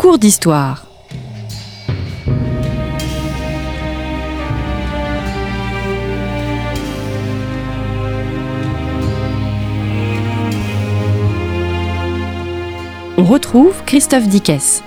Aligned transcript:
cours 0.00 0.18
d'histoire. 0.18 0.86
On 13.18 13.24
retrouve 13.24 13.74
Christophe 13.84 14.26
Dickès. 14.26 14.82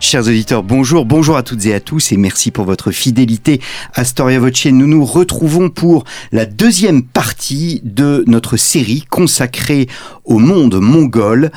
Chers 0.00 0.22
auditeurs, 0.22 0.62
bonjour, 0.62 1.04
bonjour 1.04 1.36
à 1.36 1.42
toutes 1.42 1.66
et 1.66 1.74
à 1.74 1.80
tous 1.80 2.12
et 2.12 2.16
merci 2.16 2.50
pour 2.50 2.64
votre 2.64 2.90
fidélité 2.90 3.60
à 3.92 4.04
Storia 4.06 4.40
Voce. 4.40 4.64
Nous 4.64 4.86
nous 4.86 5.04
retrouvons 5.04 5.68
pour 5.68 6.04
la 6.32 6.46
deuxième 6.46 7.02
partie 7.02 7.82
de 7.84 8.24
notre 8.26 8.56
série 8.56 9.04
consacrée 9.10 9.88
au 10.24 10.38
monde 10.38 10.80
mongol 10.80 11.50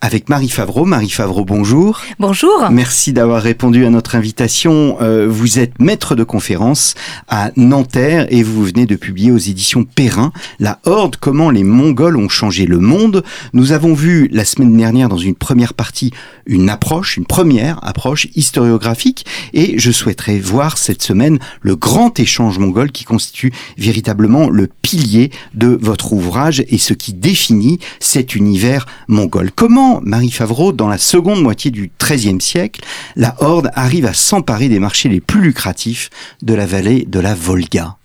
avec 0.00 0.28
Marie 0.28 0.48
Favreau. 0.48 0.84
Marie 0.84 1.10
Favreau, 1.10 1.44
bonjour. 1.44 2.00
Bonjour. 2.18 2.68
Merci 2.70 3.12
d'avoir 3.12 3.42
répondu 3.42 3.84
à 3.84 3.90
notre 3.90 4.14
invitation. 4.14 4.96
Euh, 5.00 5.26
vous 5.28 5.58
êtes 5.58 5.80
maître 5.80 6.14
de 6.14 6.24
conférence 6.24 6.94
à 7.26 7.50
Nanterre 7.56 8.26
et 8.30 8.42
vous 8.42 8.64
venez 8.64 8.86
de 8.86 8.96
publier 8.96 9.32
aux 9.32 9.38
éditions 9.38 9.84
Perrin 9.84 10.32
La 10.60 10.78
Horde, 10.84 11.16
comment 11.16 11.50
les 11.50 11.64
Mongols 11.64 12.16
ont 12.16 12.28
changé 12.28 12.66
le 12.66 12.78
monde. 12.78 13.24
Nous 13.52 13.72
avons 13.72 13.94
vu 13.94 14.28
la 14.32 14.44
semaine 14.44 14.76
dernière 14.76 15.08
dans 15.08 15.18
une 15.18 15.34
première 15.34 15.74
partie 15.74 16.12
une 16.46 16.70
approche, 16.70 17.16
une 17.16 17.26
première 17.26 17.78
approche 17.84 18.28
historiographique 18.34 19.26
et 19.52 19.78
je 19.78 19.90
souhaiterais 19.90 20.38
voir 20.38 20.78
cette 20.78 21.02
semaine 21.02 21.38
le 21.60 21.76
grand 21.76 22.18
échange 22.20 22.58
mongol 22.58 22.92
qui 22.92 23.04
constitue 23.04 23.52
véritablement 23.76 24.48
le 24.48 24.68
pilier 24.82 25.30
de 25.54 25.78
votre 25.80 26.12
ouvrage 26.12 26.64
et 26.68 26.78
ce 26.78 26.94
qui 26.94 27.12
définit 27.12 27.78
cet 28.00 28.34
univers 28.34 28.86
mongol. 29.08 29.50
Comment 29.54 29.87
Marie 30.02 30.30
Favreau, 30.30 30.72
dans 30.72 30.88
la 30.88 30.98
seconde 30.98 31.42
moitié 31.42 31.70
du 31.70 31.90
XIIIe 31.98 32.40
siècle, 32.40 32.80
la 33.16 33.34
Horde 33.40 33.70
arrive 33.74 34.06
à 34.06 34.14
s'emparer 34.14 34.68
des 34.68 34.78
marchés 34.78 35.08
les 35.08 35.20
plus 35.20 35.40
lucratifs 35.40 36.10
de 36.42 36.54
la 36.54 36.66
vallée 36.66 37.04
de 37.08 37.20
la 37.20 37.34
Volga 37.34 37.96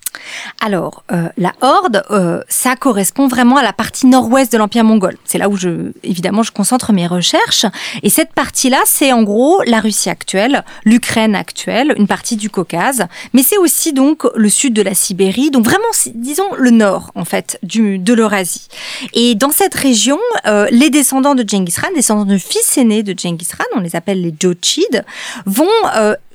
alors, 0.60 1.04
euh, 1.12 1.28
la 1.38 1.54
Horde, 1.62 2.04
euh, 2.12 2.42
ça 2.48 2.76
correspond 2.76 3.28
vraiment 3.28 3.58
à 3.58 3.64
la 3.64 3.74
partie 3.74 4.08
nord-ouest 4.08 4.52
de 4.52 4.58
l'Empire 4.58 4.84
mongol. 4.84 5.18
C'est 5.26 5.38
là 5.38 5.50
où, 5.50 5.58
je, 5.58 5.92
évidemment, 6.04 6.44
je 6.44 6.52
concentre 6.52 6.94
mes 6.94 7.08
recherches. 7.08 7.66
Et 8.02 8.10
cette 8.10 8.34
partie-là, 8.34 8.80
c'est 8.86 9.12
en 9.12 9.24
gros 9.24 9.62
la 9.64 9.80
Russie 9.80 10.10
actuelle, 10.10 10.64
l'Ukraine 10.86 11.36
actuelle, 11.36 11.94
une 11.98 12.08
partie 12.08 12.38
du 12.38 12.50
Caucase, 12.50 13.06
mais 13.34 13.44
c'est 13.44 13.58
aussi 13.58 13.94
donc 13.94 14.24
le 14.36 14.50
sud 14.50 14.74
de 14.74 14.82
la 14.82 14.94
Sibérie, 14.94 15.52
donc 15.52 15.66
vraiment, 15.66 15.84
disons, 16.14 16.54
le 16.58 16.70
nord, 16.70 17.12
en 17.16 17.26
fait, 17.26 17.60
du, 17.64 18.00
de 18.00 18.14
l'Eurasie. 18.14 18.68
Et 19.14 19.36
dans 19.36 19.52
cette 19.52 19.76
région, 19.76 20.20
euh, 20.46 20.68
les 20.72 20.90
descendants 20.90 21.36
de 21.36 21.44
Genghis 21.48 21.74
Khan, 21.74 21.90
descendants 21.96 22.26
de 22.26 22.38
fils 22.38 22.78
aînés 22.78 23.04
de 23.04 23.18
Genghis 23.18 23.50
Khan, 23.58 23.66
on 23.76 23.80
les 23.80 23.96
appelle 23.96 24.22
les 24.22 24.34
Jochid, 24.40 25.04
vont 25.46 25.68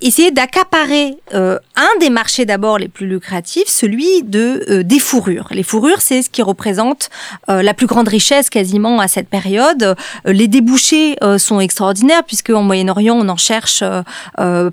essayer 0.01 0.31
d'accaparer 0.31 1.17
un 1.33 1.99
des 2.01 2.11
marchés 2.11 2.45
d'abord 2.45 2.79
les 2.79 2.89
plus 2.89 3.07
lucratifs, 3.07 3.68
celui 3.69 4.23
de 4.23 4.65
euh, 4.71 4.83
des 4.83 4.99
fourrures. 4.99 5.49
Les 5.51 5.63
fourrures, 5.63 6.01
c'est 6.01 6.23
ce 6.23 6.31
qui 6.31 6.43
représente 6.43 7.11
euh, 7.49 7.63
la 7.63 7.75
plus 7.75 7.87
grande 7.87 8.09
richesse 8.09 8.51
quasiment 8.51 9.01
à 9.01 9.09
cette 9.09 9.29
période. 9.29 9.83
Euh, 9.83 9.95
les 10.27 10.49
débouchés 10.49 11.17
sont 11.39 11.61
extraordinaires 11.61 12.23
puisque 12.25 12.51
en 12.51 12.63
Moyen-Orient 12.63 13.17
on 13.17 13.29
en 13.29 13.37
cherche 13.37 13.83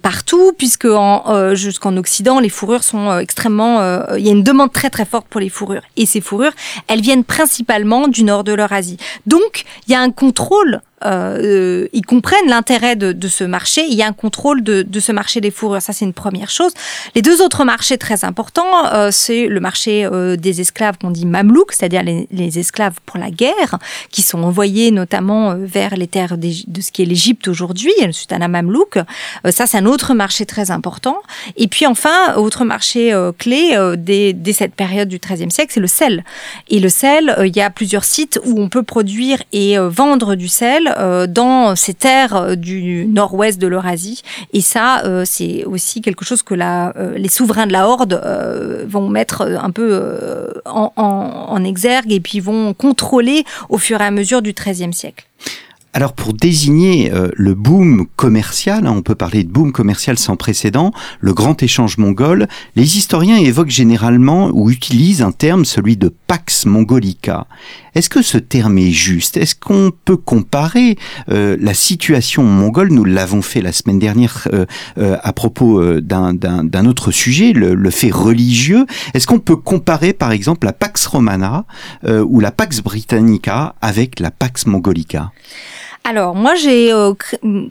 partout, 0.01 0.53
puisque 0.57 0.85
en, 0.85 1.55
jusqu'en 1.55 1.97
Occident 1.97 2.39
les 2.39 2.49
fourrures 2.49 2.83
sont 2.83 3.17
extrêmement. 3.17 3.79
Il 4.15 4.25
y 4.25 4.29
a 4.29 4.31
une 4.31 4.43
demande 4.43 4.71
très 4.71 4.89
très 4.89 5.05
forte 5.05 5.27
pour 5.27 5.41
les 5.41 5.49
fourrures 5.49 5.81
et 5.97 6.05
ces 6.05 6.21
fourrures, 6.21 6.53
elles 6.87 7.01
viennent 7.01 7.23
principalement 7.23 8.07
du 8.07 8.23
nord 8.23 8.43
de 8.43 8.53
l'Eurasie. 8.53 8.97
Donc 9.25 9.63
il 9.87 9.91
y 9.91 9.95
a 9.95 10.01
un 10.01 10.11
contrôle 10.11 10.81
euh, 11.05 11.87
ils 11.93 12.05
comprennent 12.05 12.47
l'intérêt 12.47 12.95
de, 12.95 13.11
de, 13.11 13.27
ce 13.27 13.43
marché. 13.43 13.85
Il 13.87 13.95
y 13.95 14.01
a 14.01 14.07
un 14.07 14.13
contrôle 14.13 14.63
de, 14.63 14.81
de 14.81 14.99
ce 14.99 15.11
marché 15.11 15.41
des 15.41 15.51
fourrures. 15.51 15.81
Ça, 15.81 15.93
c'est 15.93 16.05
une 16.05 16.13
première 16.13 16.49
chose. 16.49 16.71
Les 17.15 17.21
deux 17.21 17.41
autres 17.41 17.63
marchés 17.63 17.97
très 17.97 18.25
importants, 18.25 18.87
euh, 18.93 19.09
c'est 19.11 19.47
le 19.47 19.59
marché 19.59 20.05
euh, 20.05 20.35
des 20.35 20.61
esclaves 20.61 20.97
qu'on 20.97 21.11
dit 21.11 21.25
mamelouks, 21.25 21.73
c'est-à-dire 21.73 22.03
les, 22.03 22.27
les, 22.31 22.59
esclaves 22.59 22.95
pour 23.05 23.19
la 23.19 23.29
guerre, 23.29 23.77
qui 24.11 24.21
sont 24.21 24.43
envoyés 24.43 24.91
notamment 24.91 25.51
euh, 25.51 25.55
vers 25.59 25.95
les 25.95 26.07
terres 26.07 26.37
de 26.37 26.81
ce 26.81 26.91
qui 26.91 27.01
est 27.01 27.05
l'Égypte 27.05 27.47
aujourd'hui, 27.47 27.93
le 28.03 28.11
sultanat 28.11 28.47
mamelouk. 28.47 28.97
Euh, 28.97 29.51
ça, 29.51 29.67
c'est 29.67 29.77
un 29.77 29.85
autre 29.85 30.13
marché 30.13 30.45
très 30.45 30.71
important. 30.71 31.17
Et 31.57 31.67
puis 31.67 31.85
enfin, 31.85 32.35
autre 32.35 32.65
marché 32.65 33.13
clé 33.37 33.77
dès, 33.97 34.33
dès, 34.33 34.53
cette 34.53 34.73
période 34.73 35.07
du 35.07 35.19
XIIIe 35.19 35.51
siècle, 35.51 35.71
c'est 35.73 35.79
le 35.79 35.87
sel. 35.87 36.23
Et 36.69 36.79
le 36.79 36.89
sel, 36.89 37.35
il 37.45 37.55
y 37.55 37.61
a 37.61 37.69
plusieurs 37.69 38.03
sites 38.03 38.39
où 38.45 38.61
on 38.61 38.69
peut 38.69 38.83
produire 38.83 39.41
et 39.51 39.77
vendre 39.77 40.35
du 40.35 40.47
sel 40.47 40.94
euh, 40.97 41.27
dans 41.27 41.75
ces 41.75 41.93
terres 41.93 42.35
euh, 42.35 42.55
du 42.55 43.05
nord-ouest 43.07 43.59
de 43.59 43.67
l'Eurasie. 43.67 44.21
Et 44.53 44.61
ça, 44.61 45.03
euh, 45.03 45.23
c'est 45.25 45.65
aussi 45.65 46.01
quelque 46.01 46.25
chose 46.25 46.41
que 46.41 46.55
les 47.17 47.29
souverains 47.29 47.67
de 47.67 47.73
la 47.73 47.87
Horde 47.87 48.21
vont 48.87 49.09
mettre 49.09 49.41
un 49.41 49.71
peu 49.71 50.53
en, 50.65 51.63
exergue 51.65 52.11
et 52.11 52.19
puis 52.19 52.39
vont 52.39 52.73
contrôler 52.73 53.43
au 53.69 53.77
fur 53.77 54.01
et 54.01 54.05
à 54.05 54.11
mesure 54.11 54.41
du 54.41 54.53
XIIIe 54.53 54.93
siècle. 54.93 55.25
Alors 55.93 56.13
pour 56.13 56.33
désigner 56.33 57.11
le 57.33 57.53
boom 57.53 58.05
commercial, 58.15 58.85
hein, 58.85 58.93
on 58.95 59.01
peut 59.01 59.15
parler 59.15 59.43
de 59.43 59.49
boom 59.49 59.71
commercial 59.71 60.17
sans 60.17 60.35
précédent, 60.35 60.91
le 61.19 61.33
grand 61.33 61.63
échange 61.63 61.97
mongol, 61.97 62.47
les 62.75 62.97
historiens 62.97 63.37
évoquent 63.37 63.69
généralement 63.69 64.49
ou 64.53 64.69
utilisent 64.69 65.21
un 65.21 65.31
terme, 65.31 65.65
celui 65.65 65.97
de 65.97 66.13
Pax 66.27 66.65
Mongolica. 66.65 67.47
Est-ce 67.95 68.09
que 68.09 68.21
ce 68.21 68.37
terme 68.37 68.77
est 68.77 68.91
juste? 68.91 69.37
Est-ce 69.37 69.55
qu'on 69.55 69.91
peut 70.03 70.17
comparer 70.17 70.97
euh, 71.29 71.57
la 71.59 71.73
situation 71.73 72.43
mongole? 72.43 72.91
Nous 72.91 73.05
l'avons 73.05 73.41
fait 73.41 73.61
la 73.61 73.71
semaine 73.71 73.99
dernière 73.99 74.47
euh, 74.53 74.65
à 75.23 75.33
propos 75.33 76.01
d'un 76.01 76.85
autre 76.85 77.11
sujet, 77.11 77.53
le, 77.53 77.73
le 77.73 77.89
fait 77.89 78.11
religieux. 78.11 78.85
Est-ce 79.13 79.27
qu'on 79.27 79.39
peut 79.39 79.55
comparer 79.55 80.13
par 80.13 80.31
exemple 80.31 80.67
la 80.67 80.73
Pax 80.73 81.05
Romana 81.07 81.65
ou 82.03 82.39
la 82.39 82.51
Pax 82.51 82.81
Britannica 82.81 83.75
avec 83.81 84.19
la 84.19 84.31
Pax 84.31 84.65
Mongolica? 84.65 85.31
Alors, 86.07 86.35
moi, 86.35 86.53
j'ai 86.53 86.93
euh, 86.93 87.15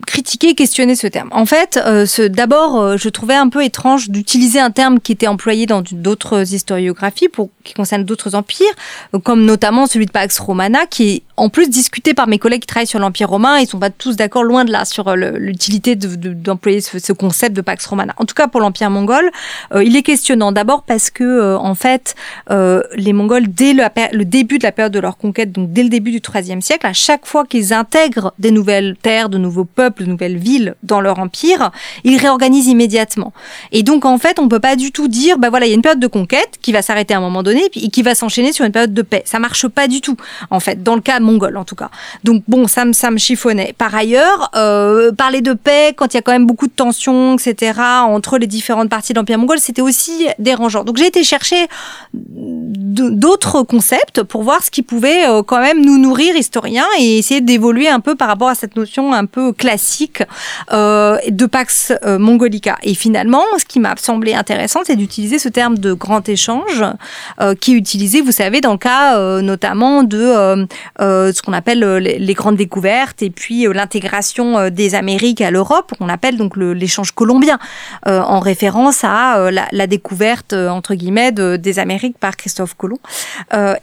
critiqué, 0.05 0.55
questionné 0.55 0.95
ce 0.95 1.07
terme. 1.07 1.29
En 1.31 1.45
fait, 1.45 1.79
euh, 1.85 2.05
d'abord, 2.27 2.81
euh, 2.81 2.97
je 2.97 3.07
trouvais 3.07 3.33
un 3.33 3.47
peu 3.47 3.63
étrange 3.63 4.09
d'utiliser 4.09 4.59
un 4.59 4.71
terme 4.71 4.99
qui 4.99 5.13
était 5.13 5.27
employé 5.27 5.65
dans 5.67 5.81
d'autres 5.89 6.53
historiographies 6.53 7.29
pour 7.29 7.49
qui 7.63 7.73
concerne 7.73 8.03
d'autres 8.03 8.35
empires, 8.35 8.73
comme 9.23 9.45
notamment 9.45 9.87
celui 9.87 10.05
de 10.05 10.11
Pax 10.11 10.37
Romana, 10.39 10.85
qui 10.85 11.09
est 11.09 11.23
en 11.37 11.49
plus 11.49 11.69
discuté 11.69 12.13
par 12.13 12.27
mes 12.27 12.39
collègues 12.39 12.61
qui 12.61 12.67
travaillent 12.67 12.87
sur 12.87 12.99
l'Empire 12.99 13.29
romain. 13.29 13.59
Ils 13.59 13.67
sont 13.67 13.79
pas 13.79 13.89
tous 13.89 14.15
d'accord, 14.15 14.43
loin 14.43 14.65
de 14.65 14.71
là, 14.71 14.85
sur 14.85 15.15
l'utilité 15.15 15.95
d'employer 15.95 16.79
de, 16.79 16.99
ce, 16.99 17.13
concept 17.13 17.55
de 17.55 17.61
Pax 17.61 17.85
Romana. 17.85 18.13
En 18.17 18.25
tout 18.25 18.35
cas, 18.35 18.47
pour 18.47 18.61
l'Empire 18.61 18.89
mongol, 18.89 19.29
il 19.75 19.95
est 19.95 20.03
questionnant. 20.03 20.51
D'abord 20.51 20.83
parce 20.83 21.09
que, 21.09 21.55
en 21.55 21.75
fait, 21.75 22.15
les 22.49 23.13
Mongols, 23.13 23.47
dès 23.47 23.73
le, 23.73 23.83
le, 24.11 24.25
début 24.25 24.57
de 24.57 24.63
la 24.63 24.71
période 24.71 24.93
de 24.93 24.99
leur 24.99 25.17
conquête, 25.17 25.51
donc 25.51 25.71
dès 25.71 25.83
le 25.83 25.89
début 25.89 26.11
du 26.11 26.21
IIIe 26.33 26.61
siècle, 26.61 26.85
à 26.85 26.93
chaque 26.93 27.25
fois 27.25 27.45
qu'ils 27.45 27.73
intègrent 27.73 28.33
des 28.39 28.51
nouvelles 28.51 28.95
terres, 29.01 29.29
de 29.29 29.37
nouveaux 29.37 29.65
peuples, 29.65 30.03
de 30.03 30.09
nouvelles 30.09 30.37
villes 30.37 30.75
dans 30.83 31.01
leur 31.01 31.19
empire, 31.19 31.71
ils 32.03 32.17
réorganisent 32.17 32.67
immédiatement. 32.67 33.33
Et 33.71 33.83
donc 33.83 34.05
en 34.05 34.17
fait, 34.17 34.39
on 34.39 34.47
peut 34.47 34.59
pas 34.59 34.75
du 34.75 34.91
tout 34.91 35.07
dire, 35.07 35.37
bah 35.37 35.49
voilà, 35.49 35.65
il 35.65 35.69
y 35.69 35.71
a 35.73 35.75
une 35.75 35.81
période 35.81 35.99
de 35.99 36.07
conquête 36.07 36.57
qui 36.61 36.71
va 36.71 36.81
s'arrêter 36.81 37.13
à 37.13 37.17
un 37.17 37.21
moment 37.21 37.43
donné 37.43 37.63
et 37.75 37.89
qui 37.89 38.01
va 38.01 38.15
s'enchaîner 38.15 38.53
sur 38.53 38.65
une 38.65 38.71
période 38.71 38.93
de 38.93 39.01
paix. 39.01 39.23
Ça 39.25 39.39
marche 39.39 39.67
pas 39.67 39.87
du 39.87 40.01
tout, 40.01 40.17
en 40.49 40.59
fait, 40.59 40.83
dans 40.83 40.95
le 40.95 41.01
cas 41.01 41.19
mongol 41.25 41.57
en 41.57 41.65
tout 41.65 41.75
cas. 41.75 41.89
Donc 42.23 42.43
bon, 42.47 42.67
ça 42.67 42.85
me 42.85 42.93
ça 42.93 43.11
me 43.11 43.17
chiffonnait. 43.17 43.73
Par 43.77 43.93
ailleurs, 43.93 44.49
euh, 44.55 45.11
parler 45.11 45.41
de 45.41 45.53
paix 45.53 45.93
quand 45.95 46.13
il 46.13 46.17
y 46.17 46.19
a 46.19 46.21
quand 46.21 46.31
même 46.31 46.45
beaucoup 46.45 46.67
de 46.67 46.71
tensions, 46.71 47.35
etc. 47.35 47.79
entre 48.07 48.37
les 48.37 48.47
différentes 48.47 48.89
parties 48.89 49.13
de 49.13 49.19
l'empire 49.19 49.37
mongol, 49.37 49.59
c'était 49.59 49.81
aussi 49.81 50.27
dérangeant. 50.39 50.83
Donc 50.83 50.97
j'ai 50.97 51.07
été 51.07 51.23
chercher 51.23 51.67
d'autres 52.13 53.63
concepts 53.63 54.23
pour 54.23 54.43
voir 54.43 54.63
ce 54.63 54.71
qui 54.71 54.81
pouvait 54.81 55.27
euh, 55.27 55.43
quand 55.43 55.59
même 55.59 55.83
nous 55.83 55.97
nourrir 55.97 56.35
historiens 56.35 56.85
et 56.99 57.17
essayer 57.17 57.41
d'évoluer 57.41 57.89
un 57.89 57.99
peu 57.99 58.15
par 58.15 58.27
rapport 58.27 58.49
à 58.49 58.55
cette 58.55 58.75
notion 58.75 59.13
un 59.13 59.25
peu 59.25 59.51
classique 59.51 60.23
euh, 60.71 61.17
de 61.29 61.45
Pax 61.45 61.93
Mongolica. 62.05 62.77
Et 62.83 62.93
finalement, 62.93 63.43
ce 63.57 63.65
qui 63.65 63.79
m'a 63.79 63.95
semblé 63.97 64.33
intéressant, 64.33 64.81
c'est 64.85 64.95
d'utiliser 64.95 65.39
ce 65.39 65.49
terme 65.49 65.77
de 65.77 65.93
grand 65.93 66.27
échange 66.29 66.83
qui 67.59 67.73
est 67.73 67.75
utilisé, 67.75 68.21
vous 68.21 68.31
savez, 68.31 68.61
dans 68.61 68.73
le 68.73 68.77
cas 68.77 69.17
notamment 69.41 70.03
de 70.03 70.67
ce 71.33 71.41
qu'on 71.41 71.53
appelle 71.53 71.79
les, 71.79 72.19
les, 72.19 72.33
grandes 72.33 72.55
découvertes 72.55 73.21
et 73.21 73.29
puis 73.29 73.65
l'intégration 73.73 74.69
des 74.69 74.95
Amériques 74.95 75.41
à 75.41 75.51
l'Europe, 75.51 75.93
qu'on 75.97 76.09
appelle 76.09 76.37
donc 76.37 76.57
l'échange 76.57 77.11
colombien, 77.11 77.59
en 78.05 78.39
référence 78.39 79.03
à 79.03 79.49
la, 79.51 79.87
découverte 79.87 80.53
entre 80.53 80.95
guillemets 80.95 81.31
de, 81.31 81.55
des 81.55 81.79
Amériques 81.79 82.17
par 82.17 82.35
Christophe 82.35 82.75
Colomb. 82.75 82.99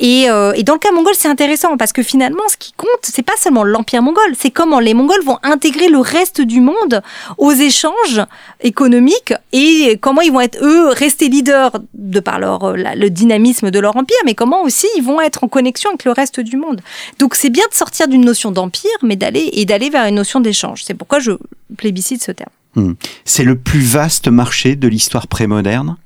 Et, 0.01 0.23
et, 0.25 0.63
dans 0.63 0.75
le 0.75 0.79
cas 0.79 0.93
mongol, 0.93 1.15
c'est 1.15 1.29
intéressant 1.29 1.77
parce 1.77 1.93
que 1.93 2.03
finalement, 2.03 2.43
ce 2.49 2.57
qui 2.57 2.73
compte, 2.73 2.89
c'est 3.03 3.23
pas 3.23 3.37
seulement 3.39 3.65
l'empire 3.65 4.03
mongol, 4.03 4.33
c'est 4.39 4.51
comment 4.51 4.81
les 4.81 4.95
Mongols 4.95 5.23
vont 5.25 5.39
intégrer 5.43 5.89
le 5.89 5.99
reste 5.99 6.41
du 6.41 6.61
monde 6.61 7.03
aux 7.39 7.53
échanges 7.53 8.21
économiques 8.61 9.35
et 9.53 9.99
comment 10.01 10.21
ils 10.21 10.33
vont 10.33 10.41
être 10.41 10.59
eux 10.63 10.89
restés 10.89 11.29
leaders 11.29 11.73
de 11.95 12.21
par 12.21 12.39
leur 12.39 12.77
le 12.77 13.09
dynamisme 13.09 13.71
de 13.71 13.79
leur 13.79 13.97
empire, 13.97 14.17
mais 14.25 14.35
comment 14.35 14.63
aussi 14.63 14.87
ils 14.97 15.03
vont 15.03 15.21
être 15.21 15.45
en 15.45 15.49
connexion 15.49 15.91
avec 15.91 16.05
le 16.05 16.13
reste 16.13 16.41
du 16.41 16.57
monde. 16.57 16.81
Donc 17.23 17.37
c'est 17.37 17.51
bien 17.51 17.63
de 17.71 17.75
sortir 17.77 18.09
d'une 18.09 18.25
notion 18.25 18.51
d'empire, 18.51 18.91
mais 19.05 19.15
d'aller 19.15 19.49
et 19.53 19.65
d'aller 19.65 19.91
vers 19.91 20.07
une 20.07 20.17
notion 20.17 20.41
d'échange. 20.41 20.83
C'est 20.83 20.95
pourquoi 20.95 21.21
je 21.21 21.31
plébiscite 21.77 22.21
ce 22.21 22.33
terme. 22.33 22.51
Hmm. 22.75 22.95
C'est 23.25 23.45
le 23.45 23.57
plus 23.57 23.79
vaste 23.79 24.27
marché 24.27 24.75
de 24.75 24.89
l'histoire 24.89 25.29
prémoderne? 25.29 25.99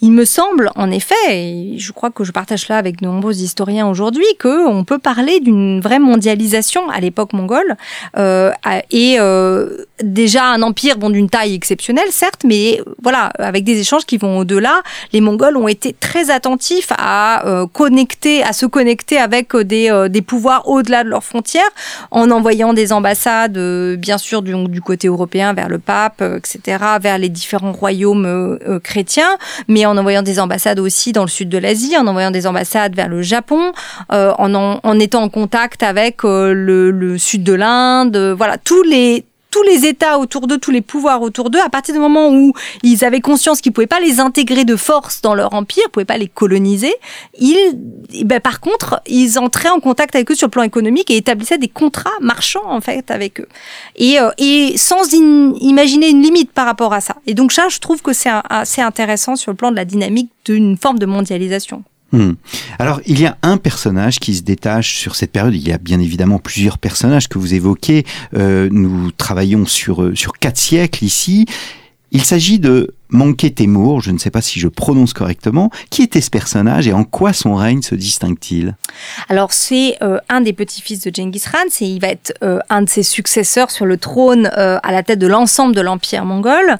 Il 0.00 0.12
me 0.12 0.24
semble, 0.24 0.70
en 0.76 0.90
effet, 0.90 1.14
et 1.30 1.78
je 1.78 1.92
crois 1.92 2.10
que 2.10 2.24
je 2.24 2.32
partage 2.32 2.68
là 2.68 2.76
avec 2.76 3.00
de 3.00 3.06
nombreux 3.06 3.36
historiens 3.36 3.88
aujourd'hui, 3.88 4.26
qu'on 4.40 4.84
peut 4.84 4.98
parler 4.98 5.40
d'une 5.40 5.80
vraie 5.80 5.98
mondialisation 5.98 6.88
à 6.90 7.00
l'époque 7.00 7.32
mongole, 7.32 7.76
euh, 8.16 8.50
et 8.90 9.16
euh, 9.18 9.84
déjà 10.02 10.46
un 10.46 10.62
empire 10.62 10.96
bon, 10.96 11.10
d'une 11.10 11.28
taille 11.28 11.54
exceptionnelle, 11.54 12.08
certes, 12.10 12.42
mais 12.44 12.80
voilà, 13.02 13.26
avec 13.38 13.64
des 13.64 13.80
échanges 13.80 14.04
qui 14.04 14.16
vont 14.16 14.38
au-delà. 14.38 14.82
Les 15.12 15.20
Mongols 15.20 15.56
ont 15.56 15.68
été 15.68 15.94
très 15.98 16.30
attentifs 16.30 16.92
à 16.96 17.46
euh, 17.46 17.66
connecter, 17.66 18.42
à 18.42 18.52
se 18.52 18.66
connecter 18.66 19.18
avec 19.18 19.56
des, 19.56 19.90
pouvoirs 20.26 20.68
au-delà 20.68 21.04
de 21.04 21.08
leurs 21.08 21.24
frontières, 21.24 21.70
en 22.10 22.30
envoyant 22.30 22.72
des 22.72 22.92
ambassades, 22.92 23.58
bien 23.98 24.18
sûr, 24.18 24.42
du, 24.42 24.80
côté 24.80 25.08
européen 25.08 25.52
vers 25.52 25.68
le 25.68 25.78
pape, 25.78 26.22
etc., 26.22 26.78
vers 27.00 27.18
les 27.18 27.28
différents 27.28 27.72
royaumes 27.72 28.58
chrétiens, 28.82 29.36
mais 29.68 29.86
en 29.86 29.96
envoyant 29.96 30.22
des 30.22 30.40
ambassades 30.40 30.78
aussi 30.78 31.12
dans 31.12 31.22
le 31.22 31.28
sud 31.28 31.48
de 31.48 31.58
l'Asie, 31.58 31.96
en 31.96 32.06
envoyant 32.06 32.30
des 32.30 32.46
ambassades 32.46 32.94
vers 32.94 33.08
le 33.08 33.22
Japon, 33.22 33.72
euh, 34.12 34.32
en, 34.38 34.54
en, 34.54 34.98
étant 35.00 35.22
en 35.22 35.28
contact 35.28 35.82
avec 35.82 36.24
euh, 36.24 36.52
le, 36.52 36.90
le, 36.90 37.18
sud 37.18 37.44
de 37.44 37.52
l'Inde, 37.52 38.34
voilà, 38.36 38.58
tous 38.58 38.82
les 38.82 39.24
tous 39.52 39.62
les 39.62 39.86
États 39.86 40.18
autour 40.18 40.48
d'eux, 40.48 40.58
tous 40.58 40.72
les 40.72 40.80
pouvoirs 40.80 41.22
autour 41.22 41.50
d'eux, 41.50 41.60
à 41.60 41.68
partir 41.68 41.94
du 41.94 42.00
moment 42.00 42.30
où 42.30 42.54
ils 42.82 43.04
avaient 43.04 43.20
conscience 43.20 43.60
qu'ils 43.60 43.72
pouvaient 43.72 43.86
pas 43.86 44.00
les 44.00 44.18
intégrer 44.18 44.64
de 44.64 44.74
force 44.74 45.20
dans 45.20 45.34
leur 45.34 45.54
empire, 45.54 45.84
pouvaient 45.92 46.06
pas 46.06 46.18
les 46.18 46.26
coloniser, 46.26 46.92
ils, 47.38 47.78
ben, 48.24 48.40
par 48.40 48.60
contre, 48.60 49.00
ils 49.06 49.38
entraient 49.38 49.68
en 49.68 49.78
contact 49.78 50.16
avec 50.16 50.30
eux 50.30 50.34
sur 50.34 50.46
le 50.46 50.50
plan 50.50 50.62
économique 50.62 51.10
et 51.10 51.16
établissaient 51.16 51.58
des 51.58 51.68
contrats 51.68 52.10
marchands 52.20 52.66
en 52.66 52.80
fait 52.80 53.10
avec 53.10 53.40
eux, 53.40 53.48
et, 53.96 54.18
euh, 54.18 54.30
et 54.38 54.76
sans 54.78 55.12
imaginer 55.12 56.08
une 56.08 56.22
limite 56.22 56.50
par 56.50 56.64
rapport 56.64 56.94
à 56.94 57.02
ça. 57.02 57.16
Et 57.26 57.34
donc 57.34 57.52
ça, 57.52 57.68
je 57.68 57.78
trouve 57.78 58.00
que 58.00 58.14
c'est 58.14 58.32
assez 58.48 58.80
intéressant 58.80 59.36
sur 59.36 59.52
le 59.52 59.56
plan 59.56 59.70
de 59.70 59.76
la 59.76 59.84
dynamique 59.84 60.30
d'une 60.46 60.78
forme 60.78 60.98
de 60.98 61.06
mondialisation. 61.06 61.84
Hmm. 62.12 62.32
Alors, 62.78 63.00
il 63.06 63.18
y 63.20 63.26
a 63.26 63.38
un 63.42 63.56
personnage 63.56 64.20
qui 64.20 64.34
se 64.34 64.42
détache 64.42 64.96
sur 64.96 65.14
cette 65.14 65.32
période. 65.32 65.54
Il 65.54 65.66
y 65.66 65.72
a 65.72 65.78
bien 65.78 65.98
évidemment 65.98 66.38
plusieurs 66.38 66.78
personnages 66.78 67.28
que 67.28 67.38
vous 67.38 67.54
évoquez. 67.54 68.04
Euh, 68.36 68.68
nous 68.70 69.10
travaillons 69.12 69.64
sur, 69.64 70.02
euh, 70.02 70.14
sur 70.14 70.34
quatre 70.34 70.58
siècles 70.58 71.04
ici. 71.04 71.46
Il 72.10 72.22
s'agit 72.22 72.58
de 72.58 72.94
Manqué 73.12 73.50
Temur, 73.50 74.00
je 74.00 74.10
ne 74.10 74.16
sais 74.16 74.30
pas 74.30 74.40
si 74.40 74.58
je 74.58 74.68
prononce 74.68 75.12
correctement. 75.12 75.70
Qui 75.90 76.02
était 76.02 76.22
ce 76.22 76.30
personnage 76.30 76.88
et 76.88 76.94
en 76.94 77.04
quoi 77.04 77.34
son 77.34 77.54
règne 77.54 77.82
se 77.82 77.94
distingue-t-il? 77.94 78.74
Alors 79.28 79.52
c'est 79.52 79.98
euh, 80.02 80.18
un 80.30 80.40
des 80.40 80.54
petits-fils 80.54 81.00
de 81.00 81.12
Genghis 81.14 81.44
Khan, 81.44 81.58
c'est 81.68 81.86
il 81.86 82.00
va 82.00 82.08
être 82.08 82.32
euh, 82.42 82.58
un 82.70 82.80
de 82.80 82.88
ses 82.88 83.02
successeurs 83.02 83.70
sur 83.70 83.84
le 83.84 83.98
trône 83.98 84.50
euh, 84.56 84.78
à 84.82 84.92
la 84.92 85.02
tête 85.02 85.18
de 85.18 85.26
l'ensemble 85.26 85.74
de 85.74 85.82
l'empire 85.82 86.24
mongol. 86.24 86.78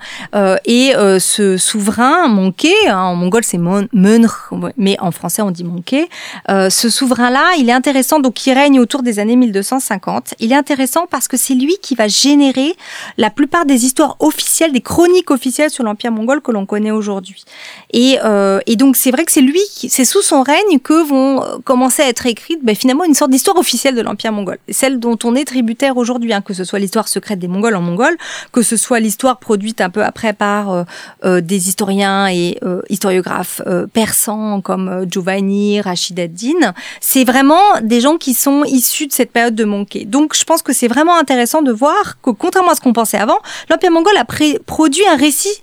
et 0.64 0.92
ce 1.18 1.56
souverain 1.58 2.28
Manqué, 2.28 2.72
hein, 2.88 2.98
en 2.98 3.14
mongol 3.14 3.44
c'est 3.44 3.58
Menr, 3.58 4.50
mais 4.78 4.96
en 5.00 5.10
français 5.10 5.42
on 5.42 5.50
dit 5.50 5.64
Manqué. 5.64 6.08
ce 6.48 6.88
souverain-là, 6.88 7.56
il 7.58 7.68
est 7.68 7.72
intéressant, 7.72 8.20
donc 8.20 8.46
il 8.46 8.54
règne 8.54 8.80
autour 8.80 9.02
des 9.02 9.18
années 9.18 9.36
1250. 9.36 10.34
Il 10.40 10.52
est 10.52 10.56
intéressant 10.56 11.06
parce 11.10 11.28
que 11.28 11.36
c'est 11.36 11.54
lui 11.54 11.76
qui 11.82 11.94
va 11.94 12.08
générer 12.08 12.74
la 13.18 13.28
plupart 13.28 13.66
des 13.66 13.84
histoires 13.84 14.16
officielles, 14.20 14.72
des 14.72 14.80
chroniques 14.80 15.30
officielles 15.30 15.70
sur 15.70 15.84
l'empire 15.84 16.10
mongol 16.10 16.21
que 16.42 16.50
l'on 16.50 16.66
connaît 16.66 16.90
aujourd'hui. 16.90 17.44
Et, 17.92 18.18
euh, 18.24 18.60
et, 18.66 18.76
donc 18.76 18.96
c'est 18.96 19.10
vrai 19.10 19.24
que 19.24 19.32
c'est 19.32 19.40
lui, 19.40 19.60
c'est 19.88 20.04
sous 20.04 20.22
son 20.22 20.42
règne 20.42 20.78
que 20.82 21.06
vont 21.06 21.42
euh, 21.42 21.56
commencer 21.64 22.02
à 22.02 22.08
être 22.08 22.26
écrites 22.26 22.60
ben, 22.62 22.74
finalement 22.74 23.04
une 23.04 23.14
sorte 23.14 23.30
d'histoire 23.30 23.56
officielle 23.56 23.94
de 23.94 24.00
l'Empire 24.00 24.32
mongol, 24.32 24.58
celle 24.68 24.98
dont 24.98 25.18
on 25.24 25.34
est 25.34 25.44
tributaire 25.44 25.96
aujourd'hui, 25.96 26.32
hein, 26.32 26.40
que 26.40 26.54
ce 26.54 26.64
soit 26.64 26.78
l'histoire 26.78 27.08
secrète 27.08 27.38
des 27.38 27.48
Mongols 27.48 27.76
en 27.76 27.82
Mongol, 27.82 28.16
que 28.52 28.62
ce 28.62 28.76
soit 28.76 29.00
l'histoire 29.00 29.38
produite 29.38 29.80
un 29.80 29.90
peu 29.90 30.02
après 30.02 30.32
par 30.32 30.84
euh, 31.24 31.40
des 31.40 31.68
historiens 31.68 32.28
et 32.28 32.58
historiographes 32.88 33.62
persans 33.92 34.60
comme 34.60 35.06
Giovanni, 35.08 35.80
Rachid 35.80 36.18
ad-Din. 36.18 36.74
C'est 37.00 37.24
vraiment 37.24 37.60
des 37.82 38.00
gens 38.00 38.16
qui 38.16 38.34
sont 38.34 38.64
issus 38.64 39.06
de 39.06 39.12
cette 39.12 39.32
période 39.32 39.54
de 39.54 39.64
Monkey. 39.64 40.04
Donc 40.04 40.34
je 40.36 40.44
pense 40.44 40.62
que 40.62 40.72
c'est 40.72 40.88
vraiment 40.88 41.16
intéressant 41.16 41.62
de 41.62 41.72
voir 41.72 42.20
que 42.22 42.30
contrairement 42.30 42.72
à 42.72 42.74
ce 42.74 42.80
qu'on 42.80 42.92
pensait 42.92 43.18
avant, 43.18 43.38
l'Empire 43.70 43.90
mongol 43.90 44.16
a 44.16 44.24
produit 44.66 45.06
un 45.08 45.16
récit 45.16 45.60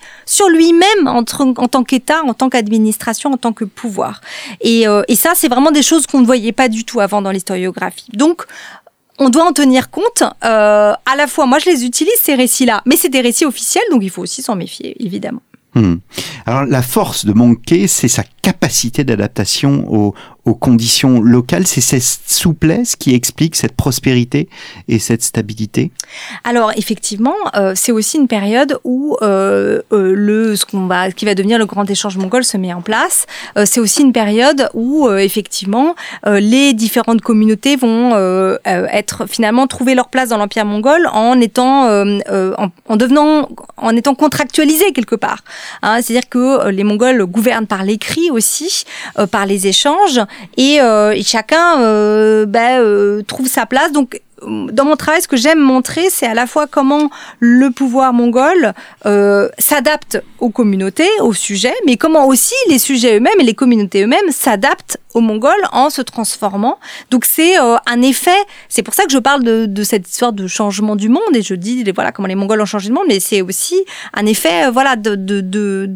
lui-même 0.47 1.07
en, 1.07 1.17
en, 1.17 1.67
tant 1.67 1.83
qu'État, 1.83 2.21
en 2.23 2.33
tant 2.33 2.49
qu'administration, 2.49 3.33
en 3.33 3.37
tant 3.37 3.51
que 3.51 3.65
pouvoir. 3.65 4.21
Et, 4.61 4.87
euh, 4.87 5.01
et 5.07 5.15
ça, 5.15 5.31
c'est 5.35 5.47
vraiment 5.49 5.71
des 5.71 5.83
choses 5.83 6.07
qu'on 6.07 6.21
ne 6.21 6.25
voyait 6.25 6.51
pas 6.51 6.69
du 6.69 6.85
tout 6.85 6.99
avant 6.99 7.21
dans 7.21 7.31
l'historiographie. 7.31 8.07
Donc, 8.13 8.43
on 9.17 9.29
doit 9.29 9.45
en 9.45 9.51
tenir 9.51 9.89
compte. 9.89 10.23
Euh, 10.45 10.93
à 11.05 11.15
la 11.17 11.27
fois, 11.27 11.45
moi, 11.45 11.59
je 11.59 11.69
les 11.69 11.85
utilise 11.85 12.13
ces 12.21 12.35
récits-là, 12.35 12.81
mais 12.85 12.95
c'est 12.95 13.09
des 13.09 13.21
récits 13.21 13.45
officiels, 13.45 13.83
donc 13.91 14.01
il 14.03 14.09
faut 14.09 14.21
aussi 14.21 14.41
s'en 14.41 14.55
méfier, 14.55 14.95
évidemment. 15.03 15.41
Hmm. 15.75 15.97
Alors 16.47 16.65
la 16.65 16.81
force 16.81 17.25
de 17.25 17.33
Monkey, 17.33 17.85
c'est 17.87 18.07
sa 18.07 18.23
capacité 18.49 19.03
d'adaptation 19.03 19.85
aux, 19.93 20.13
conditions 20.59 21.21
locales, 21.21 21.67
c'est 21.67 21.79
cette 21.79 22.27
souplesse 22.27 22.95
qui 22.95 23.13
explique 23.13 23.55
cette 23.55 23.75
prospérité 23.75 24.49
et 24.87 24.97
cette 24.97 25.21
stabilité. 25.21 25.91
Alors 26.43 26.71
effectivement, 26.75 27.35
euh, 27.55 27.73
c'est 27.75 27.91
aussi 27.91 28.17
une 28.17 28.27
période 28.27 28.79
où 28.83 29.15
euh, 29.21 29.83
euh, 29.93 30.13
le 30.15 30.55
ce 30.55 30.65
qu'on 30.65 30.87
va, 30.87 31.11
qui 31.11 31.25
va 31.25 31.35
devenir 31.35 31.59
le 31.59 31.67
grand 31.67 31.87
échange 31.87 32.17
mongol 32.17 32.43
se 32.43 32.57
met 32.57 32.73
en 32.73 32.81
place. 32.81 33.27
C'est 33.65 33.79
aussi 33.79 34.01
une 34.01 34.11
période 34.11 34.71
où 34.73 35.07
effectivement 35.11 35.93
les 36.25 36.73
différentes 36.73 37.21
communautés 37.21 37.75
vont 37.75 38.15
être 38.65 39.27
finalement 39.27 39.67
trouver 39.67 39.93
leur 39.93 40.09
place 40.09 40.29
dans 40.29 40.37
l'empire 40.37 40.65
mongol 40.65 41.07
en 41.13 41.39
étant 41.39 41.83
en, 41.85 42.69
en, 42.87 42.95
devenant 42.95 43.49
en 43.77 43.95
étant 43.95 44.15
contractualisés 44.15 44.93
quelque 44.93 45.15
part. 45.15 45.43
Hein, 45.83 46.01
C'est-à-dire 46.01 46.27
que 46.27 46.69
les 46.69 46.83
Mongols 46.83 47.23
gouvernent 47.25 47.67
par 47.67 47.83
l'écrit 47.83 48.31
euh, 49.17 49.27
par 49.27 49.45
les 49.45 49.67
échanges, 49.67 50.19
et, 50.57 50.81
euh, 50.81 51.19
chacun 51.23 51.81
euh, 51.81 52.45
bah, 52.45 52.79
trouve 53.27 53.47
sa 53.47 53.65
place. 53.65 53.91
Donc 53.91 54.21
dans 54.45 54.85
mon 54.85 54.95
travail, 54.95 55.21
ce 55.21 55.27
que 55.27 55.37
j'aime 55.37 55.59
montrer, 55.59 56.09
c'est 56.09 56.25
à 56.25 56.33
la 56.33 56.47
fois 56.47 56.67
comment 56.67 57.09
le 57.39 57.69
pouvoir 57.69 58.13
mongol 58.13 58.73
euh, 59.05 59.49
s'adapte 59.57 60.21
aux 60.39 60.49
communautés, 60.49 61.09
aux 61.21 61.33
sujets, 61.33 61.75
mais 61.85 61.97
comment 61.97 62.25
aussi 62.25 62.55
les 62.67 62.79
sujets 62.79 63.17
eux-mêmes 63.17 63.39
et 63.39 63.43
les 63.43 63.53
communautés 63.53 64.03
eux-mêmes 64.03 64.31
s'adaptent 64.31 64.97
aux 65.13 65.21
Mongols 65.21 65.67
en 65.71 65.89
se 65.89 66.01
transformant. 66.01 66.79
Donc 67.09 67.25
c'est 67.25 67.59
euh, 67.59 67.77
un 67.85 68.01
effet. 68.01 68.37
C'est 68.67 68.83
pour 68.83 68.93
ça 68.93 69.05
que 69.05 69.11
je 69.11 69.17
parle 69.17 69.43
de, 69.43 69.65
de, 69.65 69.83
cette 69.83 70.07
histoire 70.07 70.33
de 70.33 70.47
changement 70.47 70.95
du 70.95 71.09
monde 71.09 71.35
et 71.35 71.41
je 71.41 71.55
dis 71.55 71.83
voilà 71.91 72.11
comment 72.11 72.27
les 72.27 72.35
Mongols 72.35 72.61
ont 72.61 72.65
changé 72.65 72.89
le 72.89 72.95
monde, 72.95 73.05
mais 73.07 73.19
c'est 73.19 73.41
aussi 73.41 73.83
un 74.13 74.25
effet 74.25 74.67
euh, 74.67 74.71
voilà 74.71 74.95
de, 74.95 75.15
de, 75.15 75.41
de, 75.41 75.89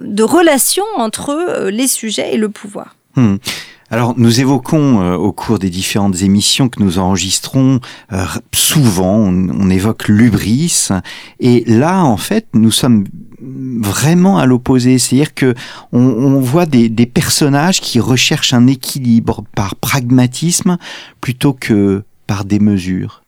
de 0.00 0.22
relation 0.22 0.84
entre 0.96 1.30
euh, 1.30 1.70
les 1.70 1.88
sujets 1.88 2.34
et 2.34 2.36
le 2.36 2.48
pouvoir. 2.48 2.96
Hmm. 3.16 3.36
Alors, 3.92 4.14
nous 4.16 4.40
évoquons 4.40 5.02
euh, 5.02 5.16
au 5.16 5.32
cours 5.32 5.58
des 5.58 5.68
différentes 5.68 6.22
émissions 6.22 6.68
que 6.68 6.80
nous 6.80 6.98
enregistrons 6.98 7.80
euh, 8.12 8.24
souvent, 8.54 9.16
on, 9.16 9.48
on, 9.48 9.68
évoque 9.68 10.06
l'ubris, 10.06 10.88
et 11.40 11.64
là, 11.66 12.04
en 12.04 12.16
fait, 12.16 12.46
nous 12.54 12.70
sommes 12.70 13.04
vraiment 13.42 14.38
à 14.38 14.46
l'opposé, 14.46 14.98
c'est-à-dire 14.98 15.34
que 15.34 15.54
on, 15.92 16.00
on 16.00 16.40
voit 16.40 16.66
des, 16.66 16.88
des, 16.88 17.06
personnages 17.06 17.80
qui 17.80 17.98
recherchent 17.98 18.52
un 18.52 18.68
équilibre 18.68 19.44
par 19.56 19.74
pragmatisme 19.74 20.78
plutôt 21.20 21.52
que 21.52 22.04
par 22.28 22.44
des 22.44 22.60
mesures. 22.60 23.22